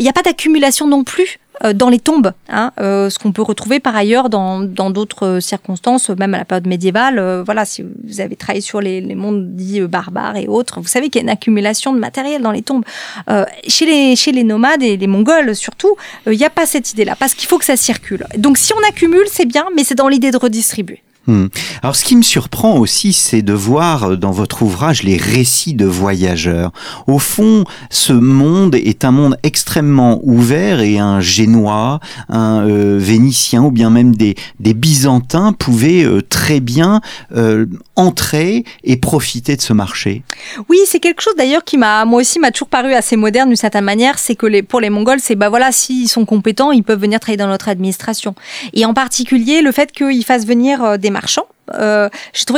N'y 0.08 0.18
a 0.18 0.22
pas 0.22 0.28
d'accumulation 0.28 0.86
non 0.86 1.04
plus 1.04 1.38
euh, 1.64 1.72
dans 1.72 1.88
les 1.88 1.98
tombes, 1.98 2.32
hein, 2.48 2.72
euh, 2.80 3.10
ce 3.10 3.18
qu'on 3.18 3.32
peut 3.32 3.42
retrouver 3.42 3.80
par 3.80 3.96
ailleurs 3.96 4.30
dans 4.30 4.60
d'autres 4.90 5.40
circonstances, 5.40 6.08
même 6.10 6.34
à 6.34 6.38
la 6.38 6.44
période 6.44 6.66
médiévale. 6.66 7.18
Euh, 7.18 7.42
voilà, 7.44 7.64
si 7.64 7.82
vous 7.82 8.20
avez 8.20 8.36
travaillé 8.36 8.60
sur 8.60 8.80
les, 8.80 9.00
les 9.00 9.14
mondes 9.14 9.56
dits 9.56 9.80
barbares 9.80 10.36
et 10.36 10.46
autres, 10.46 10.80
vous 10.80 10.86
savez 10.86 11.08
qu'il 11.08 11.20
y 11.20 11.22
a 11.22 11.24
une 11.24 11.30
accumulation 11.30 11.92
de 11.92 11.98
matériel 11.98 12.42
dans 12.42 12.52
les 12.52 12.62
tombes. 12.62 12.84
chez 13.66 13.86
les 13.86 14.16
chez 14.16 14.32
les 14.32 14.44
nomades 14.44 14.82
et 14.82 14.96
les 14.96 15.06
Mongols 15.06 15.54
surtout, 15.54 15.96
il 16.26 16.38
n'y 16.38 16.44
a 16.44 16.50
pas 16.50 16.66
cette 16.66 16.92
idée-là 16.92 17.16
parce 17.16 17.34
qu'il 17.34 17.48
faut 17.48 17.58
que 17.58 17.64
ça 17.64 17.76
circule. 17.76 18.26
Donc 18.36 18.58
si 18.58 18.72
on 18.72 18.88
accumule, 18.88 19.26
c'est 19.26 19.46
bien, 19.46 19.66
mais 19.74 19.84
c'est 19.84 19.94
dans 19.94 20.08
l'idée 20.08 20.30
de 20.30 20.36
redistribuer. 20.36 21.02
Hmm. 21.28 21.48
Alors 21.82 21.94
ce 21.94 22.04
qui 22.04 22.16
me 22.16 22.22
surprend 22.22 22.78
aussi, 22.78 23.12
c'est 23.12 23.42
de 23.42 23.52
voir 23.52 24.04
euh, 24.04 24.16
dans 24.16 24.30
votre 24.30 24.62
ouvrage 24.62 25.02
les 25.02 25.18
récits 25.18 25.74
de 25.74 25.84
voyageurs. 25.84 26.72
Au 27.06 27.18
fond, 27.18 27.64
ce 27.90 28.14
monde 28.14 28.74
est 28.74 29.04
un 29.04 29.10
monde 29.10 29.36
extrêmement 29.42 30.20
ouvert 30.22 30.80
et 30.80 30.98
un 30.98 31.20
Génois, 31.20 32.00
un 32.30 32.66
euh, 32.66 32.96
Vénitien 32.98 33.62
ou 33.62 33.70
bien 33.70 33.90
même 33.90 34.16
des, 34.16 34.36
des 34.58 34.72
Byzantins 34.72 35.52
pouvaient 35.52 36.02
euh, 36.02 36.22
très 36.22 36.60
bien 36.60 37.02
entrer 37.94 38.64
et 38.84 38.96
profiter 38.96 39.56
de 39.56 39.60
ce 39.60 39.74
marché. 39.74 40.22
Oui, 40.70 40.78
c'est 40.86 40.98
quelque 40.98 41.20
chose 41.20 41.34
d'ailleurs 41.36 41.64
qui 41.64 41.76
m'a, 41.76 42.06
moi 42.06 42.22
aussi, 42.22 42.38
m'a 42.38 42.52
toujours 42.52 42.68
paru 42.68 42.94
assez 42.94 43.16
moderne 43.16 43.48
d'une 43.48 43.56
certaine 43.56 43.84
manière. 43.84 44.18
C'est 44.18 44.34
que 44.34 44.62
pour 44.62 44.80
les 44.80 44.88
Mongols, 44.88 45.20
c'est 45.20 45.34
bah 45.34 45.50
voilà, 45.50 45.72
s'ils 45.72 46.08
sont 46.08 46.24
compétents, 46.24 46.70
ils 46.72 46.82
peuvent 46.82 47.00
venir 47.00 47.20
travailler 47.20 47.36
dans 47.36 47.48
notre 47.48 47.68
administration. 47.68 48.34
Et 48.72 48.86
en 48.86 48.94
particulier, 48.94 49.60
le 49.60 49.72
fait 49.72 49.92
qu'ils 49.92 50.24
fassent 50.24 50.46
venir 50.46 50.98
des 50.98 51.10
marchands. 51.18 51.46
Euh, 51.74 52.08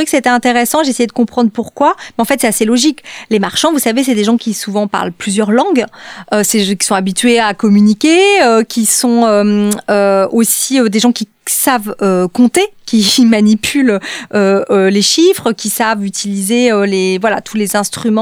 que 0.03 0.09
c'était 0.09 0.29
intéressant. 0.29 0.83
J'ai 0.83 0.91
essayé 0.91 1.07
de 1.07 1.11
comprendre 1.11 1.51
pourquoi. 1.51 1.95
Mais 2.17 2.21
en 2.21 2.25
fait, 2.25 2.41
c'est 2.41 2.47
assez 2.47 2.65
logique. 2.65 3.03
Les 3.29 3.39
marchands, 3.39 3.71
vous 3.71 3.79
savez, 3.79 4.03
c'est 4.03 4.15
des 4.15 4.23
gens 4.23 4.37
qui 4.37 4.53
souvent 4.53 4.87
parlent 4.87 5.11
plusieurs 5.11 5.51
langues. 5.51 5.85
Euh, 6.33 6.43
c'est 6.43 6.59
qui 6.75 6.85
sont 6.85 6.95
habitués 6.95 7.39
à 7.39 7.53
communiquer, 7.53 8.41
euh, 8.43 8.63
qui 8.63 8.85
sont 8.85 9.23
euh, 9.25 10.27
aussi 10.31 10.79
des 10.89 10.99
gens 10.99 11.11
qui 11.11 11.27
savent 11.45 11.95
compter 12.33 12.65
qui 12.91 13.25
manipulent 13.25 13.99
euh, 14.33 14.63
euh, 14.69 14.89
les 14.89 15.01
chiffres, 15.01 15.53
qui 15.53 15.69
savent 15.69 16.03
utiliser 16.03 16.71
euh, 16.71 16.85
les 16.85 17.17
voilà 17.19 17.41
tous 17.41 17.57
les 17.57 17.75
instruments 17.75 18.21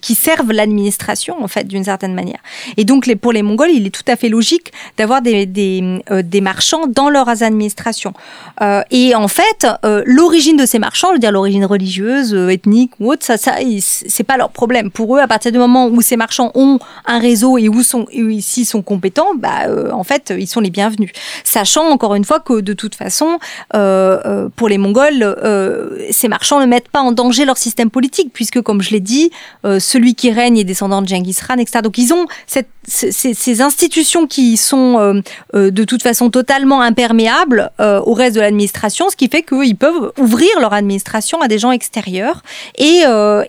qui 0.00 0.14
servent 0.14 0.52
l'administration 0.52 1.42
en 1.42 1.48
fait 1.48 1.66
d'une 1.66 1.84
certaine 1.84 2.14
manière. 2.14 2.38
Et 2.76 2.84
donc 2.84 3.12
pour 3.16 3.32
les 3.32 3.42
Mongols, 3.42 3.70
il 3.70 3.86
est 3.86 3.90
tout 3.90 4.08
à 4.08 4.16
fait 4.16 4.28
logique 4.28 4.72
d'avoir 4.96 5.22
des 5.22 6.40
marchands 6.42 6.86
dans 6.86 7.10
leurs 7.10 7.42
administrations. 7.42 8.12
et 8.90 9.14
en 9.14 9.28
fait, 9.28 9.66
l'origine 10.04 10.56
de 10.56 10.66
ces 10.66 10.78
marchands, 10.78 11.08
je 11.08 11.14
veux 11.14 11.18
dire 11.18 11.32
l'origine 11.32 11.64
religieuse, 11.64 12.34
ethnique 12.34 12.92
ou 13.00 13.12
autre, 13.12 13.24
ça, 13.24 13.36
ça 13.36 13.56
c'est 13.80 14.24
pas 14.24 14.36
leur 14.36 14.50
problème. 14.50 14.90
Pour 14.90 15.16
eux, 15.16 15.20
à 15.20 15.28
partir 15.28 15.52
du 15.52 15.58
moment 15.58 15.86
où 15.86 16.00
ces 16.00 16.16
marchands 16.16 16.50
ont 16.54 16.78
un 17.06 17.18
réseau 17.18 17.58
et 17.58 17.68
où 17.68 17.82
sont 17.82 18.06
ici 18.12 18.64
sont 18.64 18.82
compétents, 18.82 19.34
bah 19.36 19.66
en 19.92 20.04
fait 20.04 20.32
ils 20.36 20.48
sont 20.48 20.60
les 20.60 20.70
bienvenus. 20.70 21.10
Sachant 21.44 21.88
encore 21.88 22.14
une 22.14 22.24
fois 22.24 22.40
que 22.40 22.60
de 22.60 22.72
toute 22.72 22.94
façon 22.94 23.38
euh, 24.08 24.48
pour 24.54 24.68
les 24.68 24.78
Mongols, 24.78 25.22
euh, 25.22 26.06
ces 26.10 26.28
marchands 26.28 26.60
ne 26.60 26.66
mettent 26.66 26.88
pas 26.88 27.00
en 27.00 27.12
danger 27.12 27.44
leur 27.44 27.56
système 27.56 27.90
politique, 27.90 28.30
puisque, 28.32 28.60
comme 28.60 28.82
je 28.82 28.90
l'ai 28.90 29.00
dit, 29.00 29.30
celui 29.78 30.14
qui 30.14 30.30
règne 30.30 30.58
est 30.58 30.64
descendant 30.64 31.02
de 31.02 31.08
Genghis 31.08 31.36
Khan, 31.46 31.56
etc. 31.58 31.80
Donc 31.82 31.98
ils 31.98 32.12
ont 32.12 32.26
cette, 32.46 32.68
ces, 32.84 33.60
institutions 33.60 34.26
qui 34.26 34.56
sont 34.56 35.22
de 35.52 35.84
toute 35.84 36.02
façon 36.02 36.30
totalement 36.30 36.80
imperméables 36.80 37.70
au 37.78 38.12
reste 38.12 38.36
de 38.36 38.40
l'administration, 38.40 39.10
ce 39.10 39.16
qui 39.16 39.28
fait 39.28 39.42
qu'ils 39.42 39.76
peuvent 39.76 40.12
ouvrir 40.18 40.48
leur 40.60 40.72
administration 40.72 41.40
à 41.40 41.48
des 41.48 41.58
gens 41.58 41.72
extérieurs, 41.72 42.42
et, 42.76 43.02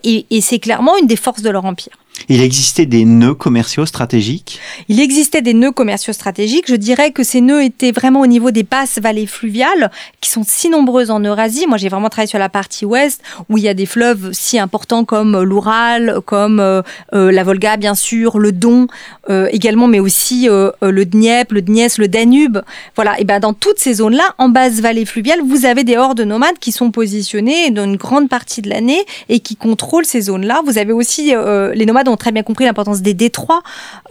et 0.04 0.40
c'est 0.40 0.58
clairement 0.58 0.96
une 0.98 1.06
des 1.06 1.16
forces 1.16 1.42
de 1.42 1.50
leur 1.50 1.64
empire. 1.64 1.92
Il 2.28 2.42
existait 2.42 2.86
des 2.86 3.04
nœuds 3.04 3.34
commerciaux 3.34 3.86
stratégiques? 3.86 4.60
Il 4.88 5.00
existait 5.00 5.42
des 5.42 5.54
nœuds 5.54 5.72
commerciaux 5.72 6.12
stratégiques. 6.12 6.66
Je 6.68 6.74
dirais 6.74 7.10
que 7.12 7.24
ces 7.24 7.40
nœuds 7.40 7.64
étaient 7.64 7.92
vraiment 7.92 8.20
au 8.20 8.26
niveau 8.26 8.50
des 8.50 8.62
basses 8.62 8.98
vallées 8.98 9.26
fluviales, 9.26 9.90
qui 10.20 10.30
sont 10.30 10.42
si 10.46 10.68
nombreuses 10.68 11.10
en 11.10 11.20
Eurasie. 11.20 11.66
Moi, 11.66 11.78
j'ai 11.78 11.88
vraiment 11.88 12.08
travaillé 12.08 12.28
sur 12.28 12.38
la 12.38 12.48
partie 12.48 12.84
ouest, 12.84 13.22
où 13.48 13.58
il 13.58 13.64
y 13.64 13.68
a 13.68 13.74
des 13.74 13.86
fleuves 13.86 14.30
si 14.32 14.58
importants 14.58 15.04
comme 15.04 15.42
l'Oural, 15.42 16.20
comme 16.24 16.60
euh, 16.60 16.82
euh, 17.14 17.32
la 17.32 17.42
Volga, 17.44 17.76
bien 17.76 17.94
sûr, 17.94 18.38
le 18.38 18.52
Don 18.52 18.86
euh, 19.28 19.48
également, 19.52 19.86
mais 19.86 20.00
aussi 20.00 20.48
le 20.48 21.04
Dniepr, 21.04 21.54
le 21.54 21.62
Dnies, 21.62 21.96
le 21.98 22.08
Danube. 22.08 22.58
Voilà, 22.96 23.18
et 23.18 23.24
ben 23.24 23.40
dans 23.40 23.54
toutes 23.54 23.78
ces 23.78 23.94
zones-là, 23.94 24.34
en 24.38 24.48
basse 24.48 24.80
vallée 24.80 25.04
fluviale, 25.04 25.40
vous 25.44 25.64
avez 25.64 25.84
des 25.84 25.96
hordes 25.96 26.20
nomades 26.20 26.58
qui 26.58 26.72
sont 26.72 26.90
positionnées 26.90 27.70
dans 27.70 27.84
une 27.84 27.96
grande 27.96 28.28
partie 28.28 28.62
de 28.62 28.68
l'année 28.68 29.04
et 29.28 29.40
qui 29.40 29.56
contrôlent 29.56 30.04
ces 30.04 30.22
zones-là. 30.22 30.60
Vous 30.66 30.78
avez 30.78 30.92
aussi 30.92 31.32
les 31.74 31.86
nomades 31.86 32.08
ont 32.10 32.16
très 32.16 32.32
bien 32.32 32.42
compris 32.42 32.64
l'importance 32.64 33.02
des 33.02 33.14
détroits. 33.14 33.62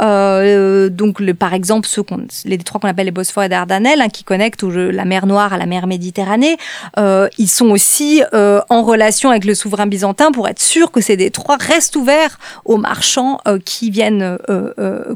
Euh, 0.02 0.90
donc, 0.90 1.22
par 1.34 1.54
exemple, 1.54 1.88
les 2.46 2.58
détroits 2.58 2.80
qu'on 2.80 2.88
appelle 2.88 3.06
les 3.06 3.12
Bosphore 3.12 3.44
et 3.44 3.50
Dardanelles, 3.50 4.02
hein, 4.02 4.10
qui 4.10 4.24
connectent 4.24 4.64
la 4.64 5.06
mer 5.06 5.26
Noire 5.26 5.54
à 5.54 5.58
la 5.58 5.66
mer 5.66 5.88
Méditerranée, 5.88 6.58
euh, 6.98 7.28
ils 7.38 7.50
sont 7.50 7.70
aussi 7.70 8.24
euh, 8.34 8.62
en 8.70 8.84
relation 8.84 9.30
avec 9.30 9.46
le 9.46 9.54
souverain 9.54 9.88
byzantin 9.88 10.32
pour 10.32 10.48
être 10.48 10.62
sûr 10.62 10.92
que 10.92 11.02
ces 11.02 11.18
détroits 11.18 11.58
restent 11.60 11.96
ouverts 11.96 12.40
aux 12.66 12.78
marchands 12.78 13.40
qui 13.66 13.90
viennent 13.90 14.38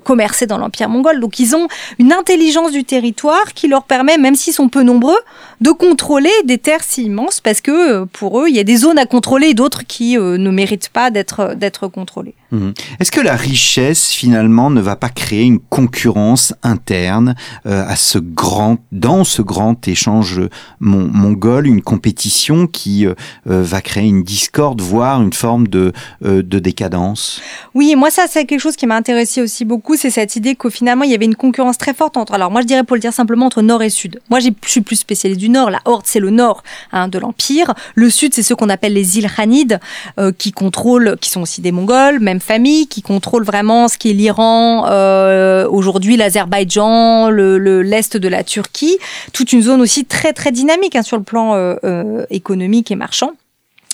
commercer 0.04 0.46
dans 0.46 0.58
l'Empire 0.58 0.89
mongol. 0.89 1.19
Donc, 1.19 1.39
ils 1.39 1.56
ont 1.56 1.67
une 2.00 2.12
intelligence 2.12 2.72
du 2.72 2.84
territoire 2.84 3.54
qui 3.54 3.67
leur 3.67 3.84
permet, 3.84 4.17
même 4.17 4.36
s'ils 4.36 4.54
sont 4.54 4.69
peu 4.69 4.84
nombreux, 4.84 5.17
de 5.63 5.71
contrôler 5.71 6.30
des 6.45 6.58
terres 6.58 6.84
si 6.84 7.04
immenses 7.06 7.39
parce 7.39 7.62
que 7.62 8.04
pour 8.06 8.41
eux, 8.41 8.49
il 8.49 8.56
y 8.56 8.60
a 8.60 8.63
des 8.63 8.78
zones 8.78 8.99
à 8.99 9.06
contrôler 9.06 9.47
et 9.47 9.54
d'autres 9.54 9.84
qui 9.88 10.17
ne 10.17 10.52
méritent 10.52 10.89
pas 10.89 11.10
d'être 11.10 11.56
d'être 11.56 11.88
contrôlées. 11.88 12.36
Mhm. 12.54 12.73
Est-ce 12.99 13.12
que 13.12 13.19
la 13.19 13.36
richesse 13.36 14.12
finalement 14.12 14.69
ne 14.69 14.80
va 14.80 14.95
pas 14.95 15.10
créer 15.10 15.43
une 15.43 15.60
concurrence 15.60 16.54
interne 16.62 17.36
euh, 17.65 17.84
à 17.88 17.95
ce 17.95 18.19
grand, 18.19 18.78
dans 18.91 19.23
ce 19.23 19.41
grand 19.41 19.88
échange 19.88 20.39
mongol, 20.80 21.65
une 21.65 21.82
compétition 21.82 22.67
qui 22.67 23.08
euh, 23.08 23.15
euh, 23.49 23.63
va 23.63 23.82
créer 23.82 24.08
une 24.08 24.23
discorde, 24.23 24.82
voire 24.82 25.21
une 25.21 25.34
forme 25.34 25.67
de, 25.67 25.93
de 26.21 26.60
décadence? 26.60 27.41
Oui, 27.73 27.95
moi 27.95 28.12
ça 28.12 28.26
c'est 28.30 28.45
quelque 28.45 28.60
chose 28.60 28.76
qui 28.76 28.86
m'a 28.86 28.95
intéressé 28.95 29.41
aussi 29.41 29.65
beaucoup, 29.65 29.95
c'est 29.95 30.12
cette 30.12 30.36
idée 30.36 30.56
qu'au 30.56 30.69
finalement 30.69 31.06
il 31.06 31.12
y 31.12 31.15
avait 31.15 31.26
une 31.26 31.36
concurrence 31.36 31.80
très 31.80 31.95
forte 31.95 32.17
entre, 32.17 32.34
alors 32.34 32.52
moi 32.52 32.62
je 32.62 32.67
dirais 32.67 32.84
pour 32.84 32.95
le 32.95 33.02
dire 33.02 33.13
simplement 33.13 33.47
entre 33.47 33.63
nord 33.63 33.82
et 33.82 33.89
sud. 33.89 34.21
Moi 34.30 34.39
je 34.39 34.49
suis 34.67 34.82
plus 34.82 34.97
spécialisée 34.97 35.39
du 35.39 35.49
nord, 35.54 35.70
la 35.70 35.80
Horde 35.86 36.04
c'est 36.06 36.20
le 36.20 36.30
nord 36.30 36.63
hein, 36.92 37.08
de 37.08 37.18
l'empire, 37.20 37.74
le 37.96 38.10
sud 38.10 38.34
c'est 38.34 38.44
ce 38.44 38.54
qu'on 38.54 38.70
appelle 38.70 38.94
les 38.94 39.18
îles 39.18 39.30
Khanides 39.34 39.80
qui 40.38 40.52
contrôlent, 40.52 41.18
qui 41.20 41.30
sont 41.30 41.42
aussi 41.42 41.62
des 41.62 41.72
Mongols, 41.72 42.20
même 42.20 42.39
famille 42.39 42.88
qui 42.88 43.02
contrôle 43.02 43.44
vraiment 43.44 43.88
ce 43.88 43.98
qui 43.98 44.10
est 44.10 44.13
l'Iran, 44.13 44.86
euh, 44.88 45.68
aujourd'hui 45.70 46.18
l'Azerbaïdjan, 46.18 47.30
le, 47.30 47.82
l'est 47.82 48.18
de 48.18 48.28
la 48.28 48.44
Turquie, 48.44 48.98
toute 49.32 49.54
une 49.54 49.62
zone 49.62 49.82
aussi 49.82 50.06
très 50.06 50.34
très 50.34 50.52
dynamique 50.52 50.96
hein, 50.96 51.04
sur 51.04 51.18
le 51.18 51.24
plan 51.24 51.56
euh, 51.56 51.76
euh, 51.84 52.26
économique 52.30 52.92
et 52.92 52.96
marchand. 52.96 53.32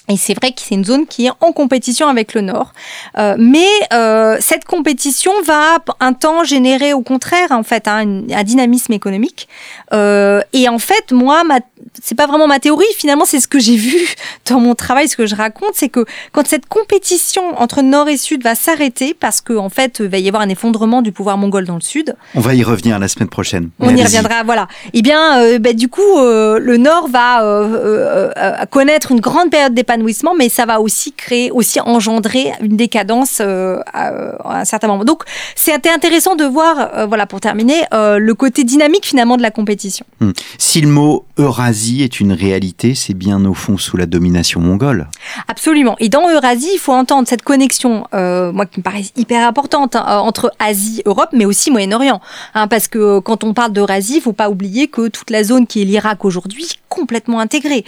Et 0.10 0.18
c'est 0.18 0.34
vrai 0.34 0.52
que 0.52 0.62
c'est 0.62 0.74
une 0.76 0.84
zone 0.84 1.06
qui 1.06 1.28
est 1.28 1.32
en 1.40 1.52
compétition 1.52 2.08
avec 2.08 2.34
le 2.34 2.42
Nord. 2.42 2.74
Euh, 3.18 3.36
mais 3.38 3.68
euh, 3.94 4.38
cette 4.40 4.66
compétition 4.66 5.32
va 5.46 5.78
un 6.00 6.14
temps 6.14 6.44
générer 6.44 6.94
au 6.94 7.02
contraire 7.02 7.52
en 7.52 7.62
fait 7.62 7.88
un, 7.88 8.28
un 8.30 8.44
dynamisme 8.44 8.92
économique. 8.94 9.48
Euh, 9.94 10.42
et 10.52 10.68
en 10.68 10.80
fait, 10.80 11.12
moi, 11.12 11.44
ma, 11.44 11.60
c'est 12.02 12.16
pas 12.16 12.28
vraiment 12.28 12.48
ma 12.48 12.60
théorie. 12.60 12.86
Finalement, 12.98 13.26
c'est 13.26 13.40
ce 13.40 13.48
que 13.48 13.60
j'ai 13.60 13.76
vu 13.76 13.96
dans 14.50 14.60
mon 14.60 14.76
travail, 14.76 15.08
ce 15.08 15.18
que 15.18 15.26
je 15.26 15.36
raconte, 15.36 15.72
c'est 15.74 15.90
que 15.90 16.06
quand 16.32 16.48
cette 16.48 16.68
compétition 16.68 17.60
entre 17.60 17.82
Nord 17.82 18.10
et 18.10 18.18
Sud 18.18 18.44
va 18.44 18.56
s'arrêter, 18.56 19.14
parce 19.14 19.42
qu'en 19.42 19.66
en 19.66 19.70
fait, 19.70 20.00
il 20.00 20.08
va 20.08 20.18
y 20.18 20.28
avoir 20.28 20.44
un 20.44 20.50
effondrement 20.50 21.02
du 21.02 21.12
pouvoir 21.12 21.38
mongol 21.38 21.66
dans 21.66 21.76
le 21.76 21.82
Sud. 21.82 22.16
On 22.36 22.40
va 22.40 22.56
y 22.56 22.64
revenir 22.64 22.98
la 23.00 23.08
semaine 23.08 23.30
prochaine. 23.30 23.70
On 23.80 23.96
y 23.96 24.04
reviendra, 24.04 24.44
voilà. 24.44 24.68
Eh 24.94 25.02
bien, 25.02 25.40
euh, 25.40 25.60
bah, 25.60 25.74
du 25.74 25.90
coup, 25.90 26.18
euh, 26.18 26.60
le 26.60 26.78
Nord 26.78 27.08
va 27.08 27.44
euh, 27.44 28.32
connaître 28.72 29.12
une 29.12 29.20
grande 29.20 29.50
période 29.50 29.74
d'épanouissement 29.74 30.34
mais 30.38 30.50
ça 30.50 30.66
va 30.66 30.82
aussi 30.82 31.14
créer, 31.14 31.52
aussi 31.52 31.80
engendrer 31.80 32.52
une 32.62 32.78
décadence 32.78 33.42
à, 33.42 34.12
un 34.44 34.66
certain 34.66 34.88
moment. 34.88 35.06
Donc, 35.06 35.24
c'est 35.56 35.74
intéressant 35.88 36.36
de 36.36 36.46
voir, 36.46 37.08
voilà, 37.08 37.26
pour 37.26 37.40
terminer, 37.40 37.84
le 37.92 38.34
côté 38.34 38.64
dynamique 38.64 39.06
finalement 39.06 39.38
de 39.38 39.42
la 39.42 39.52
compétition. 39.52 40.06
Hmm. 40.20 40.32
Si 40.58 40.82
le 40.82 40.88
mot 40.88 41.26
Eurasie 41.38 41.79
est 42.04 42.20
une 42.20 42.34
réalité, 42.34 42.96
c'est 42.96 43.14
bien 43.14 43.44
au 43.46 43.54
fond 43.54 43.78
sous 43.78 43.98
la 43.98 44.06
domination 44.06 44.60
mongole. 44.60 45.08
Absolument. 45.48 45.96
Et 46.00 46.10
dans 46.10 46.30
Eurasie, 46.30 46.70
il 46.74 46.80
faut 46.80 46.94
entendre 46.94 47.28
cette 47.28 47.42
connexion, 47.42 48.06
moi 48.12 48.66
qui 48.66 48.80
me 48.80 48.84
paraît 48.84 49.06
hyper 49.16 49.48
importante, 49.48 49.96
hein, 49.96 50.20
entre 50.20 50.52
Asie, 50.60 51.02
Europe, 51.06 51.30
mais 51.34 51.46
aussi 51.46 51.72
Moyen-Orient. 51.72 52.22
Hein, 52.54 52.68
parce 52.68 52.88
que 52.88 53.20
quand 53.20 53.44
on 53.44 53.54
parle 53.54 53.74
d'Eurasie, 53.74 54.18
il 54.18 54.22
faut 54.22 54.34
pas 54.34 54.50
oublier 54.50 54.88
que 54.88 55.08
toute 55.08 55.30
la 55.30 55.44
zone 55.44 55.68
qui 55.68 55.82
est 55.82 55.86
l'Irak 55.86 56.26
aujourd'hui, 56.26 56.68
complètement 56.90 57.40
intégrée. 57.40 57.86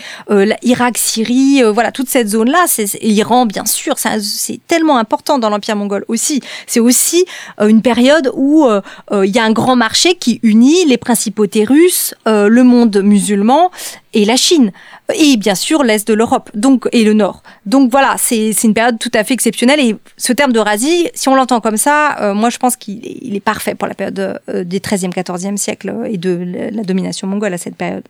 Irak, 0.64 0.98
Syrie, 0.98 1.62
voilà, 1.74 1.92
toute 1.92 2.10
cette 2.10 2.30
zone-là, 2.30 2.66
c'est 2.68 2.86
l'Iran, 3.02 3.46
bien 3.46 3.66
sûr, 3.66 3.96
c'est 3.98 4.60
tellement 4.68 4.98
important 4.98 5.40
dans 5.40 5.50
l'Empire 5.50 5.76
mongol 5.76 6.06
aussi. 6.08 6.42
C'est 6.68 6.80
aussi 6.80 7.26
euh, 7.60 7.68
une 7.68 7.82
période 7.82 8.32
où 8.34 8.66
euh, 8.66 8.82
euh, 9.12 9.26
il 9.26 9.36
y 9.36 9.40
a 9.40 9.44
un 9.44 9.52
grand 9.52 9.76
marché 9.76 10.16
qui 10.16 10.40
unit 10.44 10.86
les 10.86 10.98
principautés 10.98 11.64
russes, 11.64 12.14
le 12.26 12.64
monde 12.64 13.02
musulman 13.04 13.72
et 14.14 14.26
la 14.26 14.36
Chine 14.36 14.72
et 15.14 15.38
bien 15.38 15.56
sûr 15.56 15.84
l'est 15.84 16.08
de 16.08 16.14
l'Europe 16.14 16.50
donc 16.54 16.88
et 16.92 17.04
le 17.04 17.14
nord 17.14 17.44
donc 17.66 17.92
voilà 17.92 18.16
c'est 18.18 18.52
une 18.64 18.74
période 18.74 19.00
tout 19.00 19.12
à 19.14 19.24
fait 19.24 19.34
exceptionnelle 19.34 19.80
et 19.80 19.96
ce 20.18 20.34
terme 20.34 20.52
d'Eurasie 20.52 21.10
si 21.14 21.30
on 21.30 21.36
l'entend 21.36 21.62
comme 21.62 21.78
ça 21.78 22.34
moi 22.34 22.50
je 22.50 22.58
pense 22.58 22.76
qu'il 22.76 23.36
est, 23.36 23.40
parfait 23.40 23.76
pour 23.76 23.88
la 23.88 23.94
période 23.94 24.42
des 24.48 24.80
13e 24.80 25.14
14e 25.14 25.58
siècle 25.58 25.94
et 26.10 26.18
de 26.18 26.72
la 26.72 26.84
domination 26.84 27.28
mongole 27.28 27.54
à 27.54 27.58
cette 27.58 27.76
période. 27.76 28.04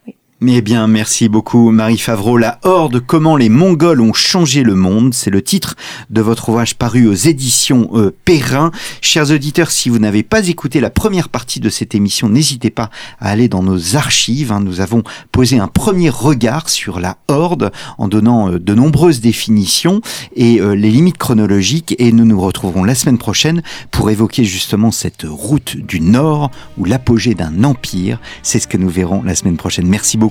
Eh 0.44 0.64
bien, 0.64 0.88
merci 0.88 1.30
beaucoup 1.30 1.70
Marie 1.70 2.00
Favreau. 2.00 2.36
La 2.36 2.58
Horde, 2.64 3.00
comment 3.00 3.38
les 3.38 3.48
Mongols 3.48 4.02
ont 4.02 4.12
changé 4.12 4.64
le 4.64 4.74
monde, 4.74 5.14
c'est 5.14 5.30
le 5.30 5.44
titre 5.44 5.76
de 6.10 6.20
votre 6.20 6.50
ouvrage 6.50 6.74
paru 6.74 7.06
aux 7.06 7.14
éditions 7.14 7.92
euh, 7.94 8.12
Perrin. 8.26 8.72
Chers 9.02 9.30
auditeurs, 9.30 9.70
si 9.70 9.88
vous 9.90 10.00
n'avez 10.00 10.24
pas 10.24 10.48
écouté 10.48 10.80
la 10.80 10.90
première 10.90 11.30
partie 11.30 11.60
de 11.60 11.70
cette 11.70 11.94
émission, 11.94 12.28
n'hésitez 12.28 12.72
pas 12.72 12.90
à 13.20 13.30
aller 13.30 13.50
dans 13.50 13.62
nos 13.62 13.96
archives. 13.96 14.52
Hein. 14.52 14.62
Nous 14.62 14.82
avons 14.82 15.04
posé 15.32 15.60
un 15.60 15.68
premier 15.68 16.10
regard 16.10 16.70
sur 16.70 17.00
la 17.00 17.18
Horde 17.28 17.72
en 18.00 18.08
donnant 18.08 18.52
euh, 18.52 18.58
de 18.58 18.74
nombreuses 18.74 19.22
définitions 19.22 20.02
et 20.36 20.60
euh, 20.60 20.74
les 20.74 20.90
limites 20.90 21.20
chronologiques 21.20 21.94
et 22.00 22.12
nous 22.12 22.26
nous 22.26 22.42
retrouverons 22.42 22.84
la 22.84 22.96
semaine 22.96 23.20
prochaine 23.20 23.62
pour 23.92 24.10
évoquer 24.10 24.44
justement 24.44 24.90
cette 24.90 25.24
route 25.24 25.78
du 25.78 26.02
Nord 26.02 26.50
ou 26.80 26.86
l'apogée 26.86 27.36
d'un 27.36 27.64
empire. 27.64 28.20
C'est 28.42 28.58
ce 28.58 28.68
que 28.68 28.78
nous 28.78 28.90
verrons 28.90 29.22
la 29.22 29.36
semaine 29.36 29.58
prochaine. 29.58 29.86
Merci 29.86 30.18
beaucoup 30.18 30.31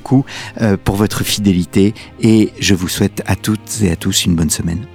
euh, 0.61 0.77
pour 0.83 0.97
votre 0.97 1.25
fidélité 1.25 1.95
et 2.21 2.51
je 2.59 2.75
vous 2.75 2.89
souhaite 2.89 3.23
à 3.27 3.37
toutes 3.37 3.83
et 3.83 3.91
à 3.91 3.97
tous 3.97 4.25
une 4.25 4.35
bonne 4.35 4.51
semaine. 4.51 4.87